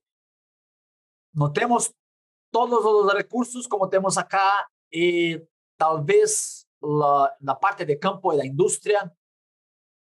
não 1.34 1.52
temos 1.52 1.94
todos 2.52 2.86
os 2.86 3.14
recursos 3.14 3.68
como 3.68 3.90
temos 3.90 4.18
acá 4.18 4.68
e 4.92 5.46
talvez 5.78 6.66
la, 6.82 7.36
na 7.42 7.56
parte 7.56 7.84
de 7.84 7.98
campo 7.98 8.32
e 8.32 8.38
da 8.38 8.46
indústria 8.46 9.12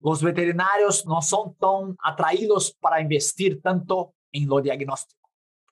os 0.02 0.22
veterinários 0.22 1.04
não 1.06 1.22
são 1.22 1.54
tão 1.60 1.94
atraídos 2.00 2.72
para 2.72 3.02
investir 3.02 3.62
tanto 3.62 4.14
em 4.34 4.48
lo 4.48 4.62
diagnóstico. 4.62 5.20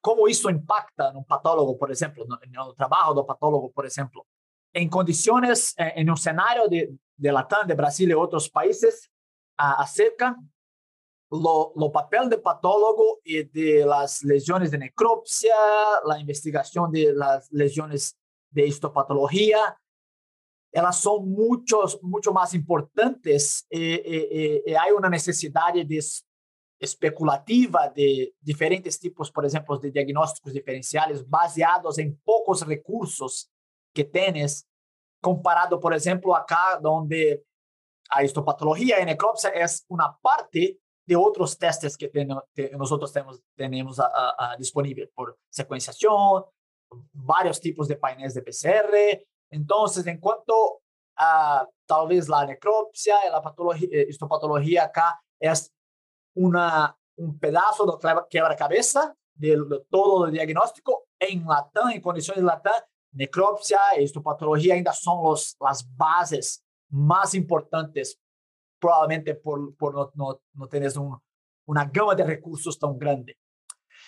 Como 0.02 0.28
isso 0.28 0.50
impacta 0.50 1.12
no 1.14 1.24
patólogo, 1.24 1.78
por 1.78 1.90
exemplo, 1.90 2.26
no, 2.28 2.38
no 2.66 2.74
trabalho 2.74 3.14
do 3.14 3.26
patólogo, 3.26 3.72
por 3.72 3.86
exemplo? 3.86 4.26
Em 4.74 4.90
condições, 4.90 5.74
em 5.96 6.12
um 6.12 6.16
cenário 6.16 6.70
de, 6.70 6.94
de 7.18 7.32
Latam, 7.32 7.66
de 7.66 7.74
Brasil 7.74 8.10
e 8.10 8.14
outros 8.14 8.50
países, 8.50 9.10
acerca 9.58 10.36
lo, 11.31 11.74
lo, 11.75 11.91
papel 11.91 12.29
de 12.29 12.38
patólogo 12.38 13.19
y 13.24 13.43
de 13.43 13.86
las 13.86 14.24
lesiones 14.24 14.72
de 14.72 14.77
necropsia, 14.77 15.55
la 16.05 16.19
investigación 16.19 16.91
de 16.91 17.13
las 17.13 17.51
lesiones 17.51 18.17
de 18.50 18.67
histopatología, 18.67 19.77
ellas 20.72 21.00
son 21.00 21.29
muchos, 21.29 22.00
mucho 22.01 22.31
más 22.31 22.53
importantes. 22.53 23.65
Y, 23.69 23.96
y, 23.96 24.63
y 24.65 24.74
hay 24.74 24.91
una 24.91 25.10
necesidad 25.10 25.74
de 25.74 26.01
especulativa 26.79 27.89
de 27.89 28.36
diferentes 28.39 29.00
tipos, 29.00 29.31
por 29.31 29.46
ejemplo, 29.46 29.77
de 29.77 29.91
diagnósticos 29.91 30.53
diferenciales 30.53 31.27
baseados 31.27 31.98
en 31.98 32.19
pocos 32.24 32.65
recursos 32.65 33.51
que 33.93 34.03
tienes, 34.03 34.67
comparado, 35.22 35.79
por 35.79 35.93
ejemplo, 35.93 36.36
acá 36.36 36.79
donde 36.81 37.43
a 38.10 38.24
histopatología 38.24 39.01
y 39.01 39.05
necropsia 39.05 39.50
es 39.50 39.86
una 39.89 40.15
parte 40.22 40.79
de 41.08 41.16
otros 41.16 41.58
testes 41.58 41.98
que, 41.98 42.10
ten, 42.10 42.30
que 42.54 42.70
nosotros 42.72 43.12
tenemos, 43.14 43.42
tenemos 43.56 44.00
a, 44.00 44.08
a, 44.08 44.52
a 44.52 44.58
disponible 44.58 45.10
por 45.16 45.38
secuenciación, 45.50 46.44
varios 47.14 47.60
tipos 47.62 47.88
de 47.88 47.96
painéis 47.96 48.34
de 48.34 48.42
PCR. 48.42 49.26
Entonces, 49.50 50.06
en 50.06 50.20
cuanto 50.20 50.82
a 51.16 51.66
tal 51.86 52.08
vez 52.10 52.28
la 52.28 52.46
necropsia 52.46 53.16
y 53.26 53.32
la 53.32 53.42
patología, 53.42 53.88
eh, 53.92 54.06
histopatología 54.10 54.84
acá 54.84 55.20
es 55.40 55.74
una, 56.36 56.96
un 57.16 57.40
pedazo 57.40 57.86
de 57.86 58.22
quebra-cabeza 58.30 59.16
de, 59.34 59.50
de, 59.50 59.86
todo 59.90 60.26
el 60.26 60.34
diagnóstico 60.34 61.06
en 61.20 61.46
Latam, 61.46 61.92
en 61.92 62.02
condiciones 62.02 62.44
de 62.44 62.72
necropsia 63.14 63.80
y 63.98 64.04
histopatología 64.04 64.76
ainda 64.76 64.94
son 64.94 65.24
los, 65.24 65.56
las 65.60 65.88
bases 65.96 66.64
más 66.90 67.34
importantes 67.34 68.20
probablemente 68.88 69.36
por, 69.36 69.75
por 69.75 69.94
no, 69.94 70.12
no, 70.15 70.41
no 70.53 70.67
tener 70.70 70.98
un, 70.98 71.20
una 71.65 71.84
gama 71.86 72.15
de 72.15 72.24
recursos 72.24 72.79
tan 72.79 72.98
grande. 72.98 73.38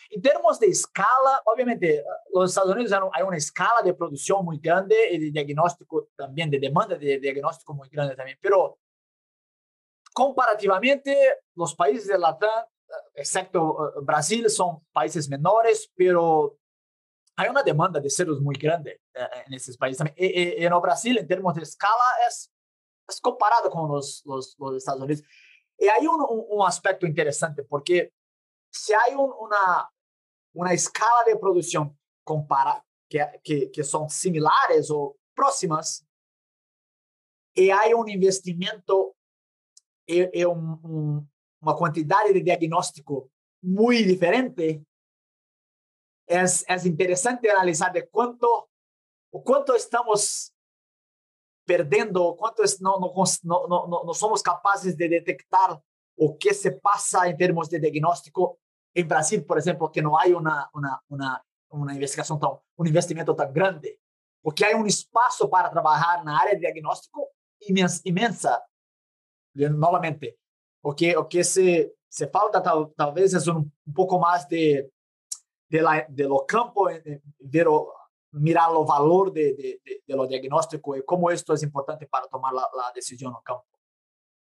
En 0.09 0.21
términos 0.21 0.57
de 0.57 0.67
escala, 0.67 1.41
obviamente, 1.45 2.01
los 2.33 2.49
Estados 2.49 2.73
Unidos 2.73 2.93
hay 3.11 3.23
una 3.23 3.35
escala 3.35 3.81
de 3.83 3.93
producción 3.93 4.45
muy 4.45 4.57
grande 4.57 4.95
y 5.11 5.19
de 5.19 5.31
diagnóstico 5.31 6.07
también, 6.15 6.49
de 6.49 6.59
demanda 6.59 6.95
de 6.95 7.19
diagnóstico 7.19 7.73
muy 7.73 7.89
grande 7.89 8.15
también, 8.15 8.37
pero 8.41 8.79
comparativamente, 10.13 11.13
los 11.55 11.75
países 11.75 12.07
de 12.07 12.17
Latam, 12.17 12.65
excepto 13.13 13.93
Brasil, 14.01 14.49
son 14.49 14.87
países 14.93 15.27
menores, 15.27 15.91
pero 15.93 16.57
hay 17.35 17.49
una 17.49 17.63
demanda 17.63 17.99
de 17.99 18.09
ceros 18.09 18.39
muy 18.39 18.55
grande 18.55 19.01
en 19.45 19.53
esos 19.53 19.75
países 19.75 19.97
también. 19.97 20.15
Y, 20.17 20.61
y, 20.61 20.65
en 20.65 20.81
Brasil, 20.81 21.17
en 21.17 21.27
términos 21.27 21.55
de 21.55 21.63
escala, 21.63 22.05
es 22.29 22.49
es 22.49 22.51
comparado 23.21 23.69
los, 23.87 24.23
los 24.25 24.75
Estados 24.75 25.01
Unidos. 25.01 25.23
Un, 26.01 26.21
un, 26.21 26.45
un, 26.49 26.67
aspecto 26.67 27.05
interesante 27.05 27.63
porque 27.63 28.11
hay 29.07 29.15
un, 29.15 29.31
una, 29.39 29.89
una 30.53 30.73
escala 30.73 31.23
de 31.25 31.37
producción 31.37 31.97
compara, 32.23 32.85
que, 33.09 33.25
que, 33.43 33.71
que 33.71 33.83
son 33.83 34.09
similares 34.09 34.91
o 34.91 35.15
próximas, 35.33 36.05
y 37.55 37.69
hay 37.71 37.93
un 37.93 38.09
investimento 38.09 39.15
y, 40.05 40.41
y 40.41 40.43
un, 40.43 40.79
un, 40.83 41.31
uma 41.61 41.75
quantidade 41.75 42.33
de 42.33 42.41
diagnóstico 42.41 43.29
muy 43.61 44.03
diferente, 44.03 44.83
es, 46.27 46.63
es 46.67 46.85
interesante 46.85 47.49
analizar 47.49 47.91
de 47.91 48.07
cuánto, 48.07 48.69
cuánto 49.29 49.75
estamos 49.75 50.53
perdendo, 51.69 52.35
cuánto 52.35 52.63
es, 52.63 52.81
no, 52.81 52.97
no, 52.99 53.13
no, 53.43 53.87
no, 53.87 54.03
no 54.03 54.13
somos 54.15 54.41
capaces 54.41 54.97
de 54.97 55.07
detectar 55.07 55.79
o 56.17 56.35
qué 56.39 56.51
se 56.51 56.71
pasa 56.71 57.27
en 57.27 57.37
términos 57.37 57.69
de 57.69 57.79
diagnóstico 57.79 58.57
en 58.91 59.07
Brasil, 59.07 59.45
por 59.45 59.59
ejemplo, 59.59 59.91
que 59.91 60.01
no 60.01 60.17
hay 60.17 60.33
una, 60.33 60.67
una, 60.73 60.99
una, 61.09 61.45
una 61.69 61.93
investigación 61.93 62.39
tan, 62.39 62.49
un 62.75 62.87
investimento 62.87 63.35
tan 63.35 63.53
grande, 63.53 63.99
porque 64.41 64.65
hay 64.65 64.73
un 64.73 64.87
espacio 64.87 65.47
para 65.47 65.69
trabajar 65.69 66.21
en 66.21 66.25
la 66.25 66.39
área 66.39 66.55
de 66.55 66.59
diagnóstico 66.59 67.29
inmensa, 67.59 68.01
inmensa 68.03 68.63
nuevamente, 69.53 70.39
o 70.81 70.95
que, 70.95 71.15
o 71.15 71.29
que 71.29 71.43
se, 71.43 71.93
se 72.07 72.27
falta 72.29 72.63
tal, 72.63 72.91
tal 72.97 73.13
vez 73.13 73.35
es 73.35 73.45
un, 73.45 73.71
un 73.85 73.93
poco 73.93 74.17
más 74.17 74.49
de, 74.49 74.91
de, 75.69 75.81
la, 75.83 76.03
de 76.09 76.23
lo 76.23 76.47
campo, 76.47 76.89
ver 77.37 77.67
mirar 78.31 78.69
o 78.71 78.85
valor 78.85 79.31
de, 79.33 79.53
de, 79.53 79.81
de, 79.83 80.03
de, 80.05 80.15
lo 80.15 80.27
diagnóstico 80.27 80.95
y 80.95 81.03
cómo 81.03 81.31
esto 81.31 81.53
es 81.53 81.63
importante 81.63 82.07
para 82.07 82.27
tomar 82.27 82.53
la, 82.53 82.61
la 82.61 82.91
decisión 82.93 83.33
al 83.35 83.43
campo. 83.43 83.65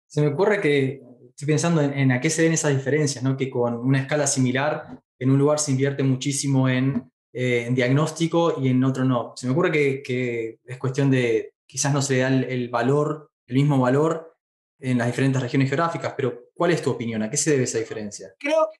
Se 0.08 0.22
me 0.22 0.27
ocurre 0.27 0.62
que 0.62 1.01
estoy 1.30 1.48
pensando 1.48 1.82
en, 1.82 1.94
en, 1.94 2.12
a 2.12 2.22
qué 2.22 2.30
se 2.30 2.44
ven 2.44 2.53
esas 2.53 2.75
diferencias, 2.75 3.24
¿no? 3.24 3.36
que 3.36 3.50
con 3.50 3.75
una 3.75 4.01
escala 4.01 4.27
similar, 4.27 5.01
en 5.18 5.32
un 5.32 5.39
lugar 5.39 5.60
se 5.60 5.72
invierte 5.72 6.03
muchísimo 6.03 6.70
en, 6.70 7.12
eh, 7.32 7.65
en 7.65 7.74
diagnóstico 7.74 8.62
y 8.62 8.70
en 8.70 8.84
otro 8.84 9.06
no. 9.06 9.34
Se 9.36 9.48
me 9.48 9.53
ocurre 9.53 9.72
que, 9.72 10.03
que 10.03 10.60
es 10.63 10.77
cuestión 10.77 11.10
de, 11.10 11.56
quizás 11.65 11.92
no 11.92 12.01
se 12.01 12.20
da 12.20 12.27
el, 12.27 12.44
el, 12.44 12.70
valor, 12.70 13.32
el 13.48 13.56
mismo 13.56 13.80
valor 13.80 14.38
en 14.80 15.00
las 15.00 15.08
diferentes 15.08 15.42
regiones 15.42 15.70
geográficas, 15.70 16.13
pero 16.15 16.50
¿cuál 16.53 16.72
es 16.72 16.82
tu 16.84 16.92
opinión? 16.92 17.24
¿A 17.24 17.30
qué 17.30 17.38
se 17.38 17.51
debe 17.51 17.63
esa 17.63 17.80
diferencia? 17.80 18.36
Creo 18.38 18.68
que 18.72 18.80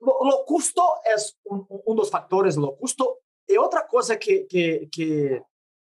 lo, 0.00 0.18
lo 0.24 0.44
justo 0.46 0.84
es 1.16 1.36
un, 1.44 1.66
un, 1.68 1.96
dos 1.96 2.10
factores, 2.10 2.56
lo 2.56 2.76
justo 2.76 3.18
y 3.48 3.56
otra 3.56 3.86
cosa 3.86 4.18
que, 4.18 4.46
que, 4.46 4.88
que, 4.92 5.42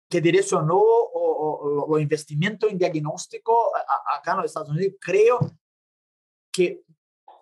que 0.09 0.21
direccionó 0.21 0.79
o, 0.79 1.11
o, 1.13 1.85
o, 1.93 1.99
investimento 1.99 2.69
en 2.69 2.79
diagnóstico 2.79 3.73
acá 4.17 4.33
en 4.33 4.37
los 4.39 4.47
Estados 4.47 4.71
Unidos, 4.71 4.95
creo 5.01 5.39
que 6.53 6.85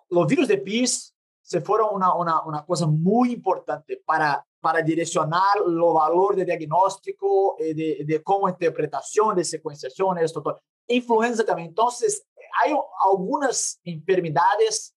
los 0.09 0.27
virus 0.27 0.47
de 0.47 0.57
PIS 0.57 1.15
se 1.41 1.61
fueron 1.61 1.89
una, 1.93 2.13
una, 2.15 2.41
una 2.43 2.65
cosa 2.65 2.87
muy 2.87 3.33
importante 3.33 4.01
para, 4.05 4.45
para 4.59 4.81
direccionar 4.81 5.57
el 5.65 5.79
valor 5.79 6.35
de 6.35 6.45
diagnóstico 6.45 7.55
y 7.59 7.73
de, 7.73 8.05
de 8.05 8.23
cómo 8.23 8.49
interpretación 8.49 9.35
de 9.35 9.43
secuenciación, 9.43 10.17
esto 10.19 10.41
todo. 10.41 10.59
Influenza 10.87 11.43
también. 11.45 11.69
Entonces, 11.69 12.25
hay 12.63 12.73
algunas 13.11 13.79
enfermedades, 13.83 14.95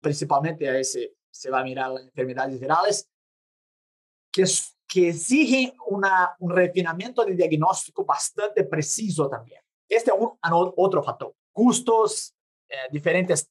principalmente 0.00 0.68
a 0.68 0.78
ese 0.78 1.14
se 1.30 1.50
va 1.50 1.60
a 1.60 1.64
mirar 1.64 1.90
las 1.90 2.04
enfermedades 2.04 2.58
virales, 2.58 3.08
que, 4.38 4.44
que 4.86 5.08
exigen 5.08 5.72
una, 5.86 6.36
un 6.38 6.50
refinamiento 6.54 7.24
de 7.24 7.34
diagnóstico 7.34 8.04
bastante 8.04 8.64
preciso 8.64 9.28
también. 9.28 9.60
Este 9.88 10.10
es 10.10 10.16
un, 10.16 10.38
otro 10.42 11.02
factor. 11.02 11.34
Custos, 11.52 12.34
eh, 12.68 12.76
diferentes 12.90 13.50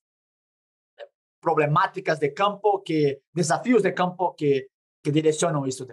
eh, 0.98 1.04
problemáticas 1.42 2.20
de 2.20 2.34
campo, 2.34 2.82
que, 2.84 3.24
desafíos 3.34 3.84
de 3.84 3.94
campo 3.94 4.36
que, 4.36 4.68
que 5.04 5.12
direccionan 5.12 5.66
esto, 5.68 5.86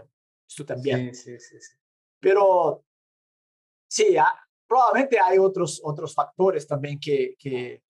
esto 0.49 0.65
también. 0.65 1.15
Sí, 1.15 1.39
sí, 1.41 1.61
sí. 1.61 1.77
Pero 2.21 2.85
sí, 3.89 4.17
ah, 4.17 4.33
probablemente 4.67 5.19
hay 5.19 5.39
otros, 5.39 5.81
otros 5.83 6.15
factores 6.15 6.67
también 6.67 7.01
que, 7.01 7.35
que, 7.39 7.83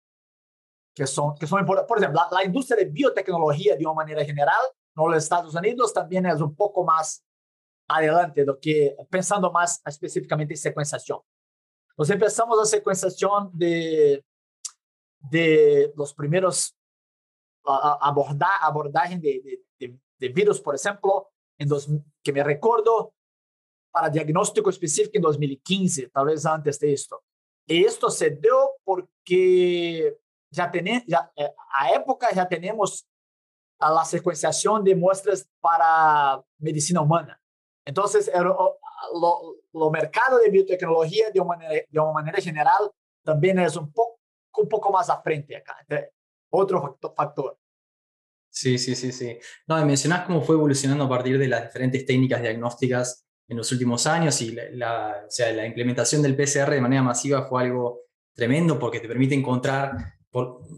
que, 0.95 1.07
son, 1.07 1.35
que 1.37 1.47
son 1.47 1.61
importantes. 1.61 1.89
Por 1.89 1.99
ejemplo, 1.99 2.21
la, 2.31 2.39
la 2.39 2.45
industria 2.45 2.79
de 2.79 2.87
biotecnología 2.87 3.77
de 3.77 3.85
una 3.85 3.95
manera 3.95 4.25
general 4.25 4.63
no 4.97 5.09
los 5.09 5.23
Estados 5.23 5.55
Unidos 5.55 5.93
también 5.93 6.27
es 6.27 6.41
un 6.41 6.55
poco 6.55 6.85
más 6.85 7.25
adelante 7.89 8.45
do 8.45 8.59
que 8.59 8.97
pensando 9.11 9.51
más 9.53 9.83
específicamente 9.85 10.55
en 10.55 10.59
secuenciación. 10.59 11.21
Nos 11.97 12.11
empezamos 12.11 12.59
a 12.61 12.65
secuenciación 12.65 13.51
de, 13.53 14.25
de 15.31 15.93
los 15.97 16.15
primeros 16.15 16.75
a, 17.67 17.99
a 18.01 18.09
abordar, 18.09 18.59
abordaje 18.61 19.19
de, 19.19 19.63
de, 19.79 19.99
de, 20.19 20.29
virus, 20.29 20.61
por 20.61 20.75
ejemplo, 20.75 21.31
en 21.59 21.69
dos, 21.69 21.89
que 22.23 22.33
me 22.33 22.43
recuerdo 22.43 23.15
para 23.91 24.09
diagnóstico 24.09 24.71
específico 24.71 25.13
en 25.15 25.23
2015, 25.23 26.09
tal 26.09 26.27
vez 26.27 26.45
antes 26.47 26.79
de 26.81 26.93
esto. 26.93 27.23
Y 27.67 27.85
esto 27.85 28.11
se 28.11 28.31
dio 28.31 28.73
porque 28.83 30.19
ya, 30.51 30.71
tenemos, 30.71 31.05
ya 31.07 31.31
eh, 31.37 31.55
a 31.73 31.93
época 31.93 32.29
ya 32.35 32.49
tenemos 32.49 33.07
a 33.85 33.91
la 33.91 34.05
secuenciación 34.05 34.83
de 34.83 34.95
muestras 34.95 35.47
para 35.61 36.43
medicina 36.59 37.03
humana. 37.03 37.39
Entonces, 37.85 38.31
el, 38.33 38.45
lo, 38.45 38.79
lo, 39.75 39.91
mercado 39.91 40.39
de 40.39 40.49
biotecnología, 40.49 41.31
de 41.31 41.39
una, 41.39 41.49
manera, 41.49 41.85
de 41.91 42.01
una 42.01 42.13
manera 42.13 42.41
general, 42.41 42.91
también 43.23 43.59
es 43.59 43.77
un 43.77 43.93
poco, 43.93 44.21
un 44.57 44.69
poco 44.71 44.91
más 44.91 45.11
a 45.11 45.21
frente 45.21 45.55
acá. 45.55 45.77
Otro 46.49 46.99
factor. 47.15 47.59
Sí, 48.49 48.79
sí, 48.79 48.95
sí, 48.95 49.13
sí. 49.13 49.39
No, 49.67 49.85
mencionás 49.85 50.25
cómo 50.25 50.41
fue 50.41 50.55
evolucionando 50.55 51.05
a 51.05 51.09
partir 51.09 51.39
de 51.39 51.49
las 51.49 51.65
diferentes 51.65 52.07
técnicas 52.07 52.41
diagnósticas 52.41 53.27
en 53.49 53.59
los 53.59 53.71
últimos 53.71 54.07
años 54.07 54.41
y 54.41 54.53
la, 54.53 54.63
la, 54.71 55.25
o 55.27 55.31
sea, 55.31 55.53
la 55.53 55.67
implementación 55.67 56.23
del 56.23 56.37
PCR 56.37 56.71
de 56.71 56.81
manera 56.81 57.03
masiva 57.03 57.47
fue 57.47 57.65
algo 57.65 58.01
tremendo 58.33 58.79
porque 58.79 59.01
te 59.01 59.09
permite 59.09 59.35
encontrar 59.35 60.15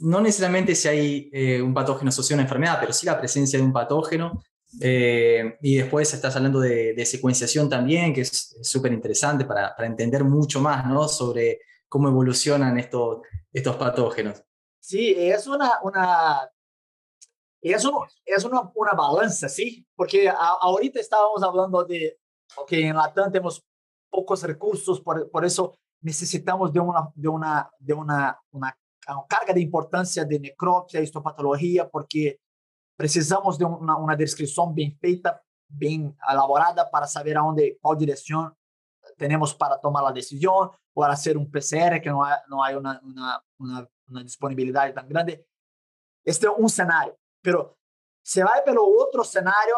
no 0.01 0.21
necesariamente 0.21 0.75
si 0.75 0.89
hay 0.89 1.31
eh, 1.33 1.63
un 1.63 1.73
patógeno 1.73 2.11
asociado 2.11 2.37
a 2.37 2.43
una 2.43 2.45
enfermedad, 2.45 2.79
pero 2.81 2.93
sí 2.93 3.07
la 3.07 3.19
presencia 3.19 3.59
de 3.59 3.65
un 3.65 3.73
patógeno. 3.73 4.43
Eh, 4.81 5.57
y 5.63 5.77
después 5.77 6.13
estás 6.13 6.37
hablando 6.37 6.61
de, 6.61 7.07
secuenciación 7.07 7.69
también, 7.71 8.13
que 8.13 8.23
es 8.23 8.59
súper 8.63 8.93
interesante 8.93 9.45
para, 9.47 9.75
entender 9.79 10.25
mucho 10.25 10.61
más 10.61 10.87
¿no? 10.87 11.09
sobre 11.09 11.61
cómo 11.89 12.09
evolucionan 12.09 12.79
estos, 12.79 13.21
estos 13.53 13.77
patógenos. 13.77 14.43
Sí, 14.81 15.15
es 15.17 15.47
una, 15.47 15.73
es, 17.61 17.89
es 18.25 18.45
una, 18.45 18.71
una 18.75 18.93
balanza, 18.93 19.49
¿sí? 19.49 19.87
Porque 19.97 20.29
ahorita 20.29 21.01
estábamos 21.01 21.43
hablando 21.43 21.83
de, 21.85 22.19
que 22.67 22.89
en 22.89 22.97
Latam 22.97 23.33
tenemos 23.33 23.65
pocos 24.11 24.43
recursos, 24.43 25.01
por, 25.01 25.31
por 25.31 25.45
eso 25.45 25.79
necesitamos 26.03 26.73
de 26.73 26.81
una, 26.81 27.11
de 27.15 27.29
una, 27.29 27.71
de 27.79 27.95
una 27.95 28.39
carga 29.29 29.53
de 29.53 29.61
importancia 29.61 30.25
de 30.25 30.41
necropsia, 30.41 31.01
histopatología, 31.01 31.89
porque 31.89 32.41
precisamos 32.97 33.59
de 33.59 33.65
una, 33.65 33.97
una 33.97 34.17
descripción 34.17 34.75
bien 34.75 34.97
feita, 34.99 35.43
bien 35.69 36.17
elaborada 36.29 36.91
para 36.91 37.07
saber 37.07 37.39
a 37.39 37.43
dónde, 37.43 37.79
cuál 37.81 37.99
dirección 37.99 38.55
tenemos 39.17 39.55
para 39.55 39.81
tomar 39.81 40.05
la 40.05 40.13
decisión, 40.13 40.71
o 40.95 41.01
para 41.01 41.15
hacer 41.15 41.37
un 41.37 41.51
PCR, 41.51 42.01
que 42.01 42.11
una, 42.11 42.43
una, 42.73 43.01
una, 43.59 43.89
una 44.09 44.23
disponibilidad 44.23 44.93
tan 44.93 45.09
grande. 45.09 45.47
Este 46.25 46.47
es 46.47 46.53
un 46.57 46.67
escenario, 46.67 47.17
pero 47.43 47.77
se 48.23 48.43
va 48.43 48.63
pelo 48.65 48.85
otro 48.85 49.23
escenario, 49.23 49.77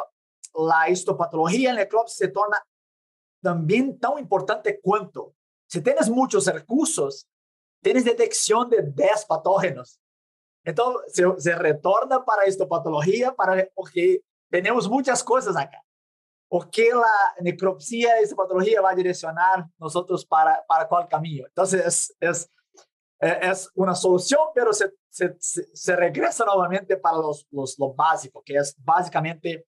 la 0.55 0.89
histopatología 0.89 1.71
en 1.71 1.77
necropsia 1.77 2.27
se 2.27 2.33
torna 2.33 2.63
también 3.43 3.99
tan 3.99 4.19
importante 4.19 4.81
cuanto. 4.81 5.35
Si 5.69 5.83
tienes 5.83 6.09
muchos 6.09 6.47
recursos, 6.47 7.29
tienes 7.83 8.05
detección 8.05 8.69
de 8.71 8.83
10 8.83 9.25
patógenos. 9.27 10.01
Entonces, 10.65 11.15
se, 11.15 11.25
se 11.39 11.55
retorna 11.55 12.25
para 12.25 12.47
histopatología, 12.47 13.35
para, 13.35 13.69
porque 13.75 14.23
tenemos 14.51 14.89
muchas 14.89 15.23
cosas 15.23 15.57
acá. 15.57 15.83
¿O 16.51 16.69
qué 16.71 16.91
la 16.93 17.35
necropsia 17.41 18.21
y 18.21 18.25
histopatología 18.25 18.81
va 18.81 18.91
a 18.91 18.95
direccionar 18.95 19.67
nosotros 19.79 20.25
para, 20.25 20.65
para 20.67 20.89
cuál 20.89 21.07
camino? 21.09 21.47
Entonces, 21.47 22.15
es, 22.21 22.51
es 23.21 23.71
una 23.75 23.95
solución, 23.95 24.41
pero 24.55 24.73
se, 24.73 24.93
se, 25.09 25.37
se 25.39 25.97
regresa 25.97 26.45
nuevamente 26.45 26.97
para 26.97 27.19
los, 27.19 27.47
los, 27.51 27.79
lo 27.79 27.93
básico, 27.93 28.43
que 28.45 28.57
es 28.57 28.75
básicamente 28.79 29.67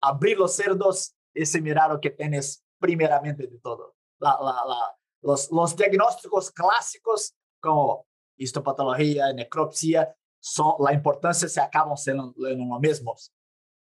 abrir 0.00 0.38
los 0.38 0.54
cerdos 0.54 1.14
y 1.34 1.60
mirar 1.60 1.90
lo 1.90 2.00
que 2.00 2.10
tienes 2.10 2.64
primeramente 2.78 3.46
de 3.46 3.58
todo. 3.60 3.94
La, 4.18 4.36
la, 4.40 4.64
la, 4.66 4.96
los, 5.22 5.50
los 5.50 5.76
diagnósticos 5.76 6.50
clásicos 6.50 7.34
como 7.60 8.06
histopatología, 8.36 9.32
necropsia, 9.32 10.14
son, 10.40 10.74
la 10.80 10.92
importancia 10.92 11.48
se 11.48 11.60
acaban 11.60 11.96
siendo 11.96 12.32
los 12.36 12.80
mismos. 12.80 13.32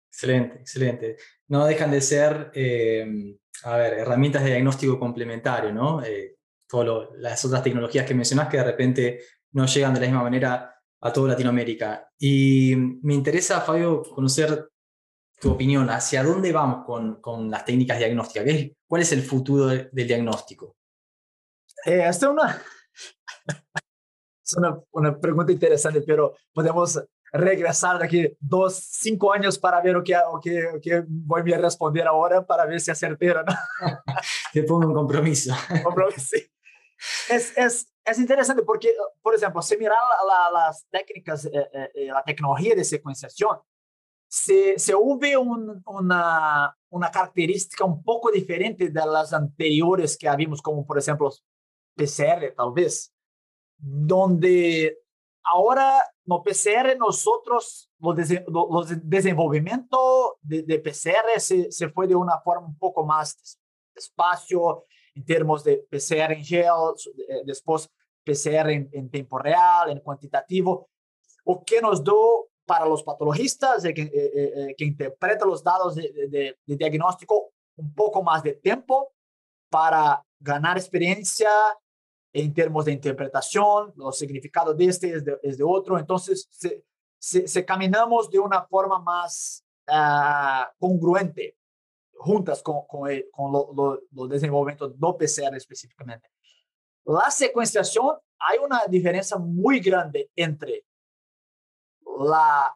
Excelente, 0.09 0.59
excelente. 0.59 1.17
No 1.47 1.65
dejan 1.65 1.91
de 1.91 2.01
ser, 2.01 2.51
eh, 2.53 3.35
a 3.63 3.77
ver, 3.77 3.93
herramientas 3.95 4.43
de 4.43 4.51
diagnóstico 4.51 4.99
complementario, 4.99 5.73
¿no? 5.73 6.03
Eh, 6.03 6.37
todas 6.67 7.09
las 7.17 7.43
otras 7.43 7.63
tecnologías 7.63 8.05
que 8.05 8.13
mencionas 8.13 8.47
que 8.47 8.57
de 8.57 8.63
repente 8.63 9.19
no 9.51 9.65
llegan 9.65 9.93
de 9.93 9.99
la 9.99 10.05
misma 10.07 10.23
manera 10.23 10.75
a 11.01 11.13
toda 11.13 11.29
Latinoamérica. 11.29 12.11
Y 12.17 12.75
me 13.01 13.13
interesa, 13.13 13.61
Fabio, 13.61 14.03
conocer 14.03 14.69
tu 15.39 15.51
opinión, 15.51 15.89
¿hacia 15.89 16.23
dónde 16.23 16.51
vamos 16.51 16.85
con, 16.85 17.21
con 17.21 17.51
las 17.51 17.65
técnicas 17.65 17.97
diagnósticas? 17.97 18.45
¿Cuál 18.87 19.01
es 19.01 19.11
el 19.11 19.21
futuro 19.21 19.67
del 19.67 20.07
diagnóstico? 20.07 20.77
Eh, 21.85 22.07
esta 22.07 22.27
es 22.27 22.31
una, 22.31 22.63
es 24.45 24.53
una, 24.57 24.79
una, 24.91 25.19
pregunta 25.19 25.51
interesante, 25.51 26.01
pero 26.01 26.35
podemos 26.53 27.01
regresar 27.31 27.99
de 27.99 28.05
aquí 28.05 28.37
dos, 28.39 28.75
cinco 28.75 29.33
años 29.33 29.57
para 29.57 29.81
ver 29.81 29.97
o 29.97 30.03
que, 30.03 30.15
o 30.17 30.39
que, 30.39 30.67
o 30.67 30.79
que 30.81 31.03
voy 31.07 31.53
a 31.53 31.57
responder 31.57 32.07
ahora 32.07 32.45
para 32.45 32.65
ver 32.65 32.79
si 32.79 32.91
es 32.91 32.99
certero. 32.99 33.43
¿no? 33.43 33.53
Te 34.53 34.63
pongo 34.63 34.87
un 34.87 34.93
compromiso. 34.93 35.53
compromiso. 35.83 36.37
Es, 37.29 37.57
es, 37.57 37.93
es 38.05 38.19
interesante 38.19 38.63
porque, 38.63 38.89
por 39.21 39.35
ejemplo, 39.35 39.61
si 39.61 39.77
mirar 39.77 39.97
la, 39.97 40.51
la, 40.51 40.67
las 40.67 40.87
técnicas, 40.89 41.45
eh, 41.45 41.69
eh, 41.93 42.05
la 42.07 42.23
tecnología 42.23 42.75
de 42.75 42.83
secuenciación, 42.83 43.57
se, 44.27 44.77
se 44.79 44.95
hubo 44.95 45.41
un, 45.41 45.81
una, 45.85 46.75
una 46.89 47.11
característica 47.11 47.85
un 47.85 48.03
poco 48.03 48.31
diferente 48.31 48.89
de 48.89 49.05
las 49.05 49.33
anteriores 49.33 50.17
que 50.17 50.27
habíamos, 50.27 50.61
como 50.61 50.85
por 50.85 50.97
ejemplo 50.97 51.31
PCR, 51.95 52.53
tal 52.55 52.73
vez, 52.73 53.13
donde 53.77 54.99
ahora 55.43 56.01
no 56.25 56.43
PCR 56.43 56.97
nosotros, 56.97 57.91
los, 57.99 58.17
los 58.47 59.09
desenvolvimiento 59.09 60.37
de, 60.41 60.63
de 60.63 60.79
PCR 60.79 61.39
se, 61.39 61.71
se, 61.71 61.89
fue 61.89 62.07
de 62.07 62.15
una 62.15 62.39
forma 62.41 62.67
un 62.67 62.77
poco 62.77 63.05
más 63.05 63.59
despacio 63.93 64.85
en 65.13 65.23
términos 65.23 65.63
de 65.63 65.85
PCR 65.89 66.33
en 66.33 66.43
gel, 66.43 66.65
eh, 67.29 67.41
después 67.45 67.89
PCR 68.23 68.71
en, 68.71 68.89
en 68.91 69.09
tiempo 69.09 69.37
real, 69.37 69.91
en 69.91 69.99
cuantitativo, 69.99 70.89
o 71.45 71.63
que 71.63 71.79
nos 71.79 72.03
dio 72.03 72.49
para 72.65 72.85
los 72.85 73.03
patologistas 73.03 73.85
eh, 73.85 73.93
que, 73.93 74.01
eh, 74.01 74.75
que 74.75 74.85
interpretan 74.85 75.47
los 75.47 75.63
datos 75.63 75.95
de, 75.95 76.11
de, 76.29 76.57
de 76.65 76.75
diagnóstico 76.75 77.51
un 77.77 77.93
poco 77.93 78.23
más 78.23 78.41
de 78.41 78.53
tiempo 78.53 79.13
para 79.69 80.23
ganar 80.39 80.77
experiencia 80.77 81.49
en 82.35 82.53
términos 82.53 82.83
de 82.83 82.91
interpretación, 82.91 83.93
los 83.95 84.17
significados 84.17 84.75
de 84.75 84.85
este 84.85 85.13
es 85.13 85.23
de, 85.23 85.39
es 85.41 85.57
de 85.57 85.63
otro. 85.63 85.97
Entonces, 85.97 86.49
se, 86.51 86.83
se, 87.17 87.47
se, 87.47 87.63
caminamos 87.63 88.29
de 88.29 88.39
una 88.39 88.61
forma 88.65 88.99
más 88.99 89.65
uh, 89.87 90.65
congruente, 90.77 91.57
juntas 92.11 92.61
con, 92.61 92.85
con, 92.87 93.09
el, 93.09 93.29
con 93.31 93.53
lo, 93.53 93.71
lo, 93.73 94.01
lo 94.11 94.27
desenvolvimiento 94.27 94.93
PCR 95.17 95.55
específicamente. 95.55 96.29
La 97.05 97.31
secuenciación, 97.31 98.17
hay 98.37 98.57
una 98.57 98.81
diferencia 98.89 99.37
muy 99.37 99.79
grande 99.79 100.29
entre 100.35 100.83
la, 102.19 102.75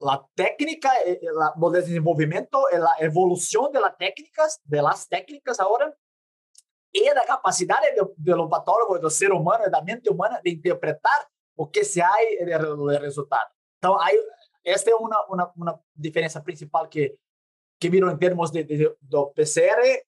la 0.00 0.28
técnica, 0.34 0.90
la, 1.22 1.54
el 1.56 1.72
desenvolvimiento, 1.72 2.62
la 2.72 2.92
evolución 2.98 3.72
de 3.72 3.80
las 3.80 3.96
técnicas, 3.96 4.60
de 4.64 4.82
las 4.82 5.08
técnicas 5.08 5.60
ahora, 5.60 5.96
e 6.94 7.12
da 7.12 7.26
capacidade 7.26 7.92
do, 7.96 8.14
do 8.16 8.48
patólogo, 8.48 9.00
do 9.00 9.10
ser 9.10 9.32
humano, 9.32 9.68
da 9.68 9.82
mente 9.82 10.08
humana, 10.08 10.40
de 10.40 10.50
interpretar 10.50 11.26
o 11.56 11.66
que 11.66 11.84
se 11.84 12.00
há 12.00 12.12
de 12.14 12.98
resultado. 12.98 13.50
Então, 13.78 14.00
aí, 14.00 14.16
esta 14.64 14.94
uma, 14.96 15.52
uma 15.56 15.80
diferença 15.94 16.40
principal 16.40 16.86
que, 16.88 17.16
que 17.80 17.88
em 17.88 18.16
termos 18.16 18.50
de, 18.52 18.62
de, 18.62 18.96
PCR, 19.34 20.04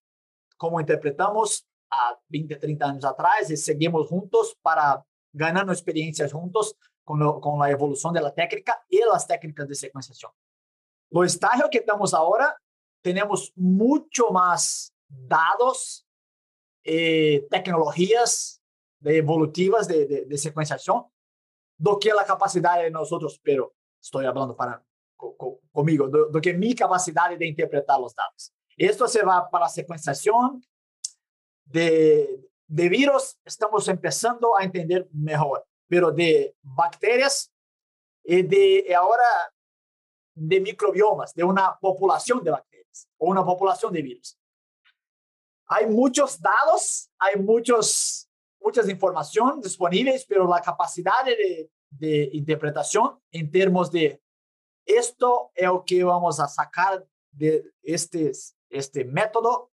como 0.57 0.81
interpretamos 0.81 1.64
há 1.90 2.16
20, 2.31 2.57
30 2.57 2.87
anos 2.87 3.05
atrás, 3.05 3.51
e 3.51 3.57
seguimos 3.57 4.09
juntos 4.09 4.57
para 4.62 5.03
ganhando 5.35 5.72
experiências 5.72 6.31
juntos 6.31 6.72
com, 7.05 7.14
o, 7.14 7.40
com 7.40 7.61
a 7.62 7.70
evolução 7.70 8.12
da 8.12 8.31
técnica 8.31 8.81
e 8.90 9.03
as 9.03 9.27
técnicas 9.27 9.66
de 9.66 9.75
sequenciação. 9.75 10.31
No 11.11 11.25
estágio 11.25 11.68
que 11.68 11.79
estamos 11.79 12.14
agora, 12.14 12.57
temos 13.03 13.53
muito 13.57 14.33
mais 14.33 14.90
dados 15.09 16.05
eh, 16.87 17.46
tecnologías 17.51 18.62
de 19.01 19.18
evolutivas 19.18 19.88
de, 19.88 20.07
de, 20.07 20.25
de, 20.25 20.38
secuenciación. 20.38 21.05
Do 21.77 21.99
que 21.99 22.12
la 22.14 22.25
capacidad 22.25 22.81
de 22.81 22.90
nosotros, 22.90 23.38
pero 23.42 23.75
estoy 24.01 24.25
hablando 24.25 24.57
para 24.57 24.83
co, 25.16 25.61
conmigo, 25.72 26.09
do, 26.09 26.27
do, 26.31 26.40
que 26.40 26.55
mi 26.55 26.75
capacidad 26.75 27.37
de 27.37 27.46
interpretar 27.46 28.01
los 28.01 28.14
datos. 28.14 28.53
Esto 28.77 29.09
se 29.09 29.22
va 29.22 29.51
para 29.51 29.68
secuenciación 29.68 30.64
de, 31.64 32.40
de 32.66 32.88
virus, 32.88 33.37
estamos 33.44 33.88
empezando 33.88 34.57
a 34.57 34.62
entender 34.62 35.09
mejor, 35.12 35.66
pero 35.88 36.12
de 36.12 36.55
bacterias 36.62 37.53
y 38.25 38.42
de 38.42 38.94
ahora 38.94 39.53
de 40.35 40.61
microbiomas, 40.61 41.35
de 41.35 41.42
una 41.42 41.77
población 41.81 42.44
de 42.44 42.53
bacterias 42.53 43.09
o 43.18 43.31
una 43.31 43.44
población 43.44 43.92
de 43.92 44.03
virus 44.03 44.38
hay 45.66 45.87
muchos 45.87 46.40
datos, 46.40 47.11
hay 47.18 47.37
muchos, 47.40 48.29
muchas 48.61 48.88
información 48.88 49.61
disponibles, 49.61 50.24
pero 50.26 50.46
la 50.48 50.61
capacidad 50.61 51.24
de, 51.24 51.70
de 51.90 52.31
interpretación 52.33 53.20
en 53.31 53.50
términos 53.50 53.90
de 53.90 54.22
esto 54.85 55.50
es 55.55 55.66
lo 55.66 55.85
que 55.85 56.05
vamos 56.05 56.38
a 56.38 56.46
sacar 56.46 57.05
de 57.33 57.64
este, 57.83 58.31
este 58.70 59.05
método 59.05 59.70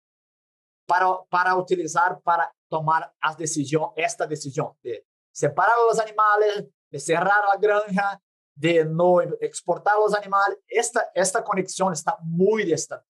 para, 0.85 1.23
para 1.29 1.55
utilizar 1.55 2.21
para 2.21 2.53
tomar 2.69 3.13
as 3.19 3.37
decisión, 3.37 3.91
esta 3.95 4.27
decisión 4.27 4.73
de 4.83 5.05
separar 5.31 5.75
los 5.87 5.99
animales, 5.99 6.67
de 6.91 6.99
cerrar 6.99 7.43
la 7.51 7.59
granja, 7.59 8.21
de 8.55 8.85
no 8.85 9.21
exportar 9.21 9.95
los 9.97 10.13
animales. 10.15 10.59
Esta, 10.67 11.09
esta 11.13 11.43
conexión 11.43 11.93
está 11.93 12.17
muy 12.21 12.63
distante. 12.63 13.05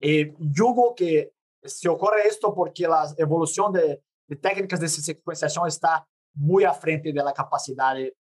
Y 0.00 0.32
yo 0.38 0.94
que 0.94 1.32
se 1.68 1.88
ocurre 1.88 2.26
esto 2.26 2.54
porque 2.54 2.86
la 2.88 3.06
evolución 3.18 3.72
de, 3.72 4.02
de 4.28 4.36
técnicas 4.36 4.80
de 4.80 4.88
secuenciación 4.88 5.68
está 5.68 6.06
muy 6.34 6.64
a 6.64 6.72
frente 6.72 7.12
de 7.12 7.22
la 7.22 7.32
capacidad 7.32 7.94
de, 7.94 8.16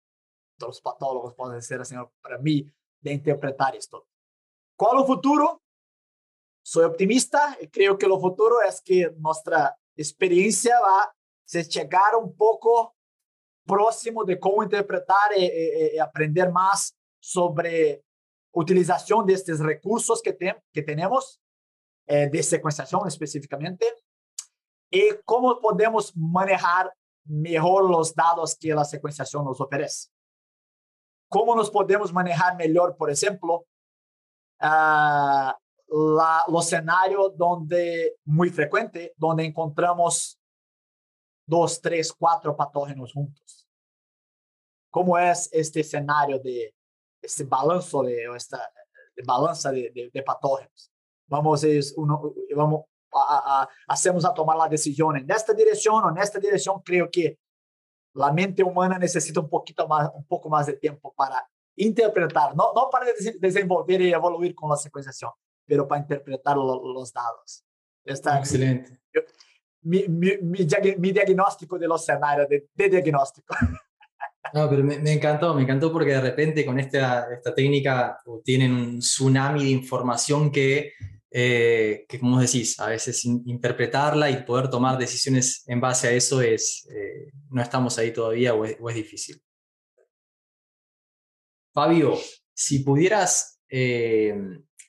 los 0.60 0.80
patólogos, 0.80 1.34
puede 1.36 1.62
ser 1.62 1.82
así, 1.82 1.96
para 2.22 2.38
mí, 2.38 2.66
de 3.02 3.12
interpretar 3.12 3.76
esto. 3.76 4.08
¿Cuál 4.78 4.96
es 4.96 5.02
el 5.02 5.08
futuro? 5.08 5.62
Soy 6.64 6.86
optimista 6.86 7.58
y 7.60 7.68
creo 7.68 7.98
que 7.98 8.08
lo 8.08 8.20
futuro 8.20 8.62
es 8.62 8.82
que 8.82 9.12
nuestra 9.18 9.78
experiencia 9.98 10.80
va 10.80 11.14
se 11.46 11.64
llegar 11.64 12.16
un 12.16 12.36
poco 12.36 12.96
próximo 13.66 14.24
de 14.24 14.40
cómo 14.40 14.64
interpretar 14.64 15.38
y, 15.38 15.98
aprender 16.00 16.52
más 16.52 16.96
sobre 17.20 18.04
utilización 18.54 19.26
de 19.26 19.34
estos 19.34 19.60
recursos 19.60 20.22
que 20.22 20.82
tenemos, 20.82 21.40
eh, 22.08 22.30
de 22.30 22.44
secuenciación 22.44 23.08
específicamente, 23.08 23.86
y 24.92 25.10
cómo 25.26 25.60
podemos 25.60 26.16
manejar 26.16 26.94
mejor 27.26 27.90
los 27.90 28.14
datos 28.14 28.56
que 28.56 28.74
la 28.74 28.86
secuenciación 28.86 29.44
nos 29.44 29.60
ofrece. 29.60 30.10
Cómo 31.30 31.56
nos 31.56 31.70
podemos 31.72 32.14
manejar 32.14 32.56
mejor, 32.56 32.96
por 32.96 33.10
ejemplo, 33.10 33.66
uh, 34.62 35.52
la, 35.88 36.44
los 36.48 36.66
escenarios 36.66 37.36
donde, 37.36 38.18
muy 38.26 38.50
frecuente, 38.50 39.14
donde 39.18 39.46
encontramos 39.46 40.40
dos, 41.46 41.82
tres, 41.82 42.14
cuatro 42.14 42.56
patógenos 42.56 43.14
juntos. 43.14 43.68
¿Cómo 44.90 45.18
es 45.18 45.50
este 45.52 45.82
escenario 45.82 46.40
de 46.40 46.74
este 47.22 47.44
balanzo 47.44 48.04
de, 48.04 48.26
esta 48.36 48.72
de 49.16 49.24
balanza 49.24 49.72
de, 49.72 50.10
de, 50.14 50.24
patógenos? 50.24 50.92
Vamos, 51.28 51.64
es 51.64 51.94
uno, 51.98 52.34
vamos 52.56 52.86
a, 53.14 53.62
a, 53.62 53.70
hacemos 53.88 54.26
a 54.26 54.34
tomar 54.34 54.58
la 54.58 54.68
decisión 54.68 55.18
en 55.18 55.30
esta 55.30 55.54
dirección 55.54 56.04
o 56.04 56.10
en 56.10 56.18
esta 56.18 56.40
dirección. 56.40 56.82
Creo 56.84 57.10
que 57.12 57.40
la 58.16 58.32
mente 58.32 58.64
humana 58.64 58.98
necesita 58.98 59.40
un 59.40 59.50
poquito 59.50 59.88
más, 59.88 60.10
un 60.14 60.26
poco 60.26 60.50
más 60.50 60.66
de 60.68 60.74
tiempo 60.74 61.14
para 61.16 61.48
interpretar, 61.76 62.56
no, 62.56 62.72
no 62.74 62.90
para 62.90 63.08
desenvolver 63.40 64.02
y 64.02 64.14
evoluir 64.14 64.56
con 64.56 64.70
la 64.70 64.78
secuenciación, 64.78 65.32
pero 65.66 65.88
para 65.88 66.02
interpretar 66.02 66.56
lo, 66.56 66.94
los 66.94 67.12
dados. 67.12 67.64
Está 68.04 68.40
Excelente. 68.40 69.00
Mi, 69.82 70.08
mi, 70.08 70.38
mi, 70.42 70.68
mi, 70.98 71.12
diagnóstico 71.12 71.78
de 71.78 71.88
los 71.88 72.02
escenarios 72.02 72.50
de, 72.50 72.70
de 72.74 72.90
diagnóstico. 72.90 73.56
No, 74.54 74.70
pero 74.70 74.84
me, 74.84 75.00
me, 75.00 75.12
encantó, 75.12 75.56
me 75.56 75.64
encantó 75.64 75.92
porque 75.92 76.12
de 76.12 76.22
repente 76.22 76.64
con 76.64 76.80
esta, 76.80 77.34
esta 77.34 77.54
técnica 77.54 78.22
tienen 78.44 78.74
un 78.74 79.00
tsunami 79.00 79.64
de 79.64 79.70
información 79.72 80.52
que, 80.52 80.94
eh, 81.38 82.06
que, 82.08 82.18
como 82.18 82.40
decís, 82.40 82.80
a 82.80 82.88
veces 82.88 83.26
interpretarla 83.26 84.30
y 84.30 84.44
poder 84.44 84.70
tomar 84.70 84.98
decisiones 84.98 85.66
en 85.68 85.82
base 85.82 86.08
a 86.08 86.12
eso 86.12 86.42
es, 86.42 86.88
eh, 86.90 87.30
no 87.50 87.62
estamos 87.62 87.98
ahí 87.98 88.14
todavía 88.14 88.54
o 88.54 88.64
es, 88.64 88.96
difícil. 88.96 89.42
Fabio, 91.74 92.18
si 92.54 92.80
pudieras 92.80 93.60
eh, 93.68 94.34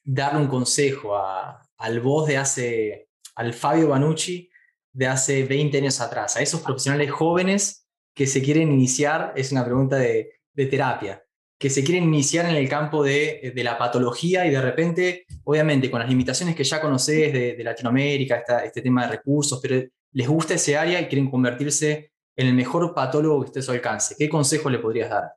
darle 0.04 0.42
un 0.42 0.46
consejo 0.46 1.16
al 1.16 2.00
voz 2.00 2.28
de 2.28 2.36
hace, 2.36 3.08
al 3.34 3.52
Fabio 3.52 3.88
Banucci 3.88 4.48
de 4.92 5.08
hace 5.08 5.42
20 5.42 5.78
años 5.78 6.00
atrás, 6.00 6.36
a 6.36 6.42
esos 6.42 6.60
profesionales 6.60 7.10
jóvenes 7.10 7.88
que 8.14 8.28
se 8.28 8.40
quieren 8.40 8.70
iniciar, 8.70 9.32
es 9.34 9.50
una 9.50 9.64
pregunta 9.64 9.96
de, 9.96 10.30
terapia, 10.54 11.25
que 11.58 11.70
se 11.70 11.82
quieren 11.82 12.04
iniciar 12.04 12.46
en 12.46 12.56
el 12.56 12.68
campo 12.68 13.02
de, 13.02 13.52
la 13.56 13.78
patología 13.78 14.46
y 14.46 14.50
de 14.50 14.60
repente, 14.60 15.26
obviamente, 15.44 15.90
con 15.90 16.00
las 16.00 16.08
limitaciones 16.08 16.54
que 16.54 16.64
ya 16.64 16.80
conoces 16.80 17.32
de, 17.32 17.64
Latinoamérica, 17.64 18.44
este 18.64 18.82
tema 18.82 19.06
de 19.06 19.16
recursos, 19.16 19.58
pero 19.60 19.86
les 20.12 20.28
gusta 20.28 20.54
ese 20.54 20.76
área 20.76 21.00
y 21.00 21.08
quieren 21.08 21.30
convertirse 21.30 22.12
en 22.36 22.48
el 22.48 22.54
mejor 22.54 22.94
patólogo 22.94 23.40
que 23.40 23.46
esté 23.46 23.60
a 23.60 23.62
su 23.62 23.72
alcance. 23.72 24.14
¿Qué 24.18 24.28
consejo 24.28 24.68
le 24.68 24.78
podrías 24.78 25.08
dar? 25.08 25.34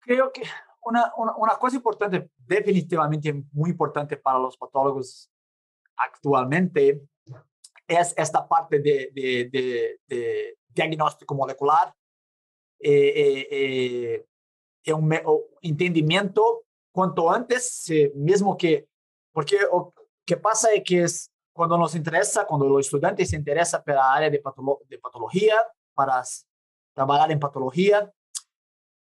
Creo 0.00 0.30
que 0.30 0.42
una, 0.84 1.12
una, 1.16 1.56
cosa 1.56 1.76
importante, 1.76 2.30
definitivamente 2.36 3.32
muy 3.52 3.70
importante 3.70 4.16
para 4.16 4.38
los 4.38 4.56
patólogos 4.56 5.30
actualmente, 5.96 7.02
es 7.88 8.14
esta 8.16 8.46
parte 8.46 8.80
de, 8.80 9.10
de, 9.14 9.98
de, 10.06 10.58
diagnóstico 10.68 11.34
molecular 11.34 11.94
eh, 12.78 13.12
eh, 13.16 13.48
eh, 13.50 14.26
y 14.86 14.92
un, 14.92 15.12
entendimiento 15.60 16.62
cuanto 16.92 17.30
antes, 17.30 17.90
mismo 18.14 18.56
que, 18.56 18.88
porque 19.32 19.58
lo 19.70 19.92
que 20.24 20.36
pasa 20.36 20.72
es 20.72 20.82
que 20.84 21.02
es 21.02 21.30
cuando 21.52 21.76
nos 21.76 21.94
interesa, 21.94 22.46
cuando 22.46 22.68
los 22.68 22.86
estudiantes 22.86 23.30
se 23.30 23.36
interesan 23.36 23.82
por 23.84 23.94
la 23.94 24.12
área 24.12 24.30
de, 24.30 24.42
de 24.88 24.98
patología, 24.98 25.56
para 25.94 26.22
trabajar 26.94 27.32
en 27.32 27.40
patología, 27.40 28.10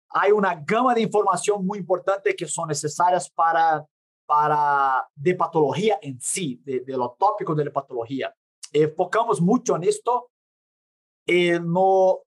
hay 0.10 0.32
una 0.32 0.56
gama 0.56 0.94
de 0.94 1.02
información 1.02 1.66
muy 1.66 1.80
importante 1.80 2.36
que 2.36 2.48
son 2.48 2.70
necesarias 2.70 3.30
para, 3.30 3.86
para 4.26 5.08
de 5.16 5.36
patología 5.36 6.00
en 6.02 6.20
sí, 6.22 6.62
de, 6.64 6.80
de 6.82 6.98
lo 6.98 7.16
tópico 7.20 7.54
de 7.54 7.66
la 7.66 7.72
patología. 7.72 8.34
Enfocamos 8.72 9.42
mucho 9.42 9.76
en 9.76 9.84
esto. 9.84 10.30
Eh, 11.26 11.60
no, 11.60 12.22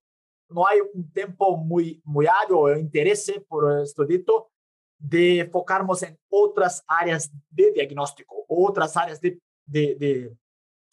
no 0.50 0.66
hay 0.66 0.78
un 0.94 1.10
tiempo 1.12 1.56
muy, 1.56 2.00
muy 2.04 2.26
hábil 2.26 2.56
o 2.56 2.76
interés 2.76 3.32
por 3.48 3.80
esto 3.80 4.04
de 4.98 5.40
enfocarnos 5.40 6.02
en 6.02 6.18
otras 6.28 6.84
áreas 6.86 7.30
de 7.48 7.72
diagnóstico, 7.72 8.44
otras 8.48 8.96
áreas 8.96 9.20
de, 9.20 9.40
de, 9.64 9.94
de 9.94 10.36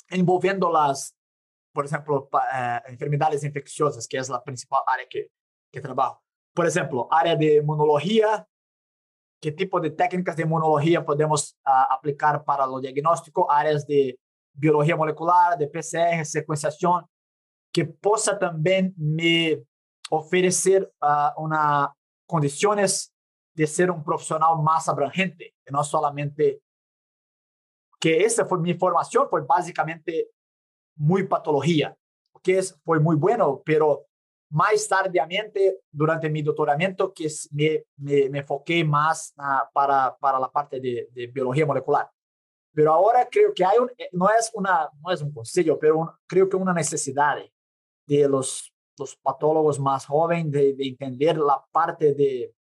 envolviendo 0.10 0.72
las, 0.72 1.16
por 1.74 1.86
ejemplo, 1.86 2.30
eh, 2.54 2.82
enfermedades 2.88 3.44
infecciosas, 3.44 4.08
que 4.08 4.18
es 4.18 4.30
la 4.30 4.44
principal 4.44 4.82
área 4.88 5.06
que, 5.10 5.30
que 5.72 5.82
trabajo. 5.82 6.24
Por 6.54 6.66
exemplo, 6.66 7.08
área 7.12 7.36
de 7.36 7.56
imunologia, 7.56 8.48
que 9.42 9.52
tipo 9.52 9.80
de 9.80 9.92
técnicas 9.92 10.36
de 10.36 10.44
imunologia 10.44 11.06
podemos 11.06 11.58
uh, 11.66 11.94
aplicar 11.94 12.44
para 12.44 12.68
o 12.68 12.80
diagnóstico, 12.80 13.52
áreas 13.52 13.86
de 13.86 14.18
biologia 14.54 14.96
molecular, 14.96 15.58
de 15.58 15.68
PCR, 15.68 16.26
sequenciação, 16.26 17.08
que 17.78 17.86
possa 17.86 18.36
também 18.36 18.92
me 18.98 19.64
oferecer 20.10 20.82
uh, 20.84 21.40
uma 21.40 21.94
condições 22.26 23.12
de 23.56 23.68
ser 23.68 23.92
um 23.92 24.02
profissional 24.02 24.60
mais 24.64 24.88
abrangente, 24.88 25.54
e 25.64 25.72
não 25.72 25.84
que 28.02 28.10
essa 28.10 28.48
foi 28.48 28.60
minha 28.62 28.80
formação, 28.80 29.30
foi 29.30 29.46
basicamente 29.46 30.28
muito 30.98 31.30
patologia, 31.30 31.96
o 32.34 32.40
que 32.40 32.60
foi 32.84 33.00
muito 33.00 33.20
bueno, 33.20 33.62
pero 33.64 34.08
más 34.50 34.88
tardiamente, 34.88 35.78
durante 35.92 36.32
mi 36.32 36.42
doctoramiento, 36.42 37.14
que 37.14 37.28
me, 37.52 37.84
me, 37.98 38.28
me 38.30 38.40
enfoqué 38.40 38.84
más 38.84 39.36
uh, 39.38 39.72
para, 39.72 40.18
para 40.20 40.40
la 40.40 40.50
parte 40.50 40.80
de, 40.80 41.10
de, 41.12 41.28
biología 41.28 41.68
molecular. 41.68 42.10
Pero 42.74 42.92
ahora 42.92 43.28
creo 43.30 43.54
que 43.54 43.64
hay 43.64 43.78
un, 43.78 43.92
eh, 44.00 44.10
no 44.14 44.30
es, 44.32 44.50
una, 44.56 44.90
no 45.00 45.12
es 45.12 45.22
un 45.22 45.32
consejo, 45.32 45.78
pero 45.78 46.00
un, 46.00 46.10
creo 46.26 46.50
que 46.50 46.58
una 46.58 46.74
necesidad 46.74 47.38
de 48.08 48.28
los, 48.28 48.74
los 48.98 49.16
patólogos 49.18 49.80
más 49.80 50.06
jóvenes 50.06 50.52
de, 50.52 50.74
de 50.74 50.88
entender 50.88 51.38
la 51.38 51.64
parte 51.72 52.14
de, 52.14 52.54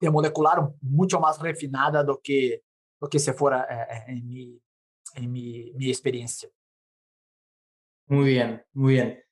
de, 0.00 0.10
molecular 0.10 0.68
mucho 0.80 1.20
más 1.20 1.40
refinada 1.40 2.02
do 2.02 2.20
que, 2.20 2.62
do 3.00 3.08
que 3.08 3.18
se 3.18 3.32
fuera 3.32 3.66
eh, 3.70 4.04
en, 4.08 4.26
mi, 4.26 4.60
en 5.14 5.30
mi, 5.30 5.72
mi 5.74 5.88
experiencia. 5.88 6.48
Muy 8.06 8.26
bien, 8.26 8.64
muy 8.72 8.94
bien. 8.94 9.22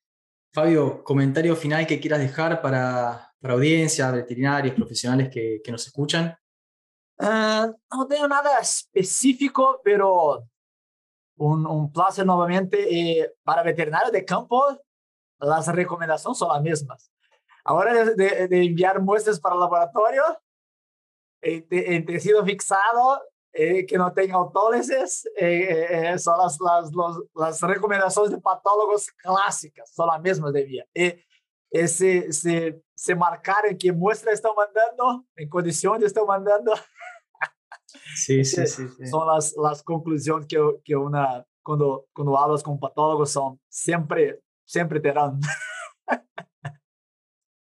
Fabio, 0.54 1.02
comentario 1.02 1.56
final 1.56 1.86
que 1.86 1.98
quieras 1.98 2.20
dejar 2.20 2.60
para, 2.60 3.32
para 3.40 3.54
audiencia, 3.54 4.10
veterinarios, 4.10 4.74
profesionales 4.74 5.30
que, 5.30 5.60
que 5.64 5.72
nos 5.72 5.86
escuchan. 5.86 6.36
Uh, 7.18 7.72
no 7.90 8.06
tengo 8.08 8.28
nada 8.28 8.58
específico, 8.58 9.80
pero 9.82 10.44
un, 11.36 11.66
un 11.66 11.92
placer 11.92 12.26
nuevamente. 12.26 12.76
Eh, 12.90 13.32
para 13.42 13.62
veterinarios 13.62 14.12
de 14.12 14.24
campo, 14.24 14.78
las 15.42 15.66
recomendaciones 15.68 16.38
son 16.38 16.48
las 16.52 16.62
mismas. 16.62 17.12
Ahora 17.64 17.92
de, 17.92 18.14
de, 18.14 18.48
de 18.48 18.62
enviar 18.64 19.00
muestras 19.00 19.38
para 19.38 19.54
el 19.54 19.60
laboratorio, 19.60 20.22
en, 21.42 21.66
en 21.70 22.06
tejido 22.06 22.44
fixado, 22.44 23.20
eh, 23.54 23.84
que 23.84 23.98
no 23.98 24.10
tenga 24.14 24.36
autólisis, 24.36 25.26
eh, 25.36 25.86
eh, 25.90 26.18
son 26.18 26.38
las, 26.38 26.58
las, 26.58 26.90
los, 26.92 27.22
las 27.34 27.60
recomendaciones 27.60 28.30
de 28.30 28.40
patólogos 28.40 29.10
clásicas, 29.10 29.92
son 29.92 30.06
las 30.06 30.22
mismas 30.22 30.54
de 30.54 30.64
vía. 30.64 30.86
Y, 30.94 31.86
se, 31.86 32.32
se, 32.32 32.82
se 32.94 33.14
marcar 33.14 33.64
qué 33.78 33.92
muestra 33.92 34.32
están 34.32 34.52
mandando, 34.56 35.26
en 35.36 35.48
condiciones 35.48 36.06
están 36.06 36.26
mandando. 36.26 36.72
Sí, 38.14 38.44
sí, 38.44 38.66
sí, 38.66 38.88
sí, 38.88 39.06
Son 39.06 39.26
las, 39.26 39.54
las 39.56 39.82
conclusiones 39.82 40.46
que, 40.46 40.58
que 40.82 40.96
una, 40.96 41.46
cuando, 41.62 42.06
cuando 42.14 42.38
hablas 42.38 42.62
con 42.62 42.80
patólogos, 42.80 43.32
son 43.32 43.60
siempre, 43.68 44.40
siempre 44.64 45.00
te 45.00 45.12
dan. 45.12 45.40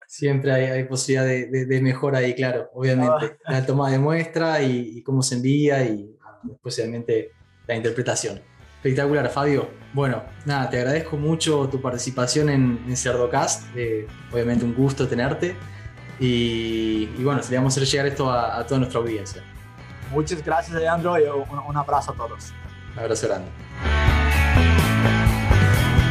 Siempre 0.10 0.52
hay, 0.52 0.64
hay 0.66 0.84
posibilidad 0.86 1.26
de, 1.26 1.66
de, 1.66 1.82
mejora 1.82 2.20
ahí, 2.20 2.34
claro, 2.34 2.72
obviamente. 2.74 3.38
Ah. 3.46 3.52
La 3.52 3.66
toma 3.66 3.92
de 3.92 4.00
muestra 4.00 4.64
y, 4.64 5.04
cómo 5.04 5.22
se 5.22 5.36
envía 5.36 5.84
y 5.84 6.18
después, 6.44 6.80
obviamente, 6.80 7.34
la 7.68 7.76
interpretación. 7.76 8.42
Espectacular, 8.78 9.30
Fabio. 9.30 9.70
Bueno, 9.94 10.24
nada, 10.46 10.70
te 10.70 10.78
agradezco 10.78 11.18
mucho 11.18 11.68
tu 11.70 11.82
participación 11.82 12.50
en, 12.50 12.84
en 12.88 12.96
Cerdocast. 12.96 13.66
Eh, 13.76 14.08
obviamente, 14.32 14.64
un 14.64 14.74
gusto 14.74 15.08
tenerte. 15.08 15.56
Y, 16.20 17.10
y, 17.18 17.24
bueno, 17.24 17.42
le 17.48 17.58
vamos 17.58 17.78
a 17.78 17.82
hacer 17.82 17.92
llegar 17.92 18.08
esto 18.08 18.32
a, 18.32 18.58
a, 18.58 18.66
toda 18.66 18.80
nuestra 18.80 19.02
audiencia. 19.02 19.44
Muchas 20.12 20.44
gracias, 20.44 20.80
Leandro, 20.80 21.20
y 21.20 21.24
un, 21.26 21.60
un 21.60 21.78
abrazo 21.78 22.14
a 22.14 22.16
todos. 22.16 22.54
Un 22.94 23.00
abrazo 23.00 23.28
grande. 23.28 24.07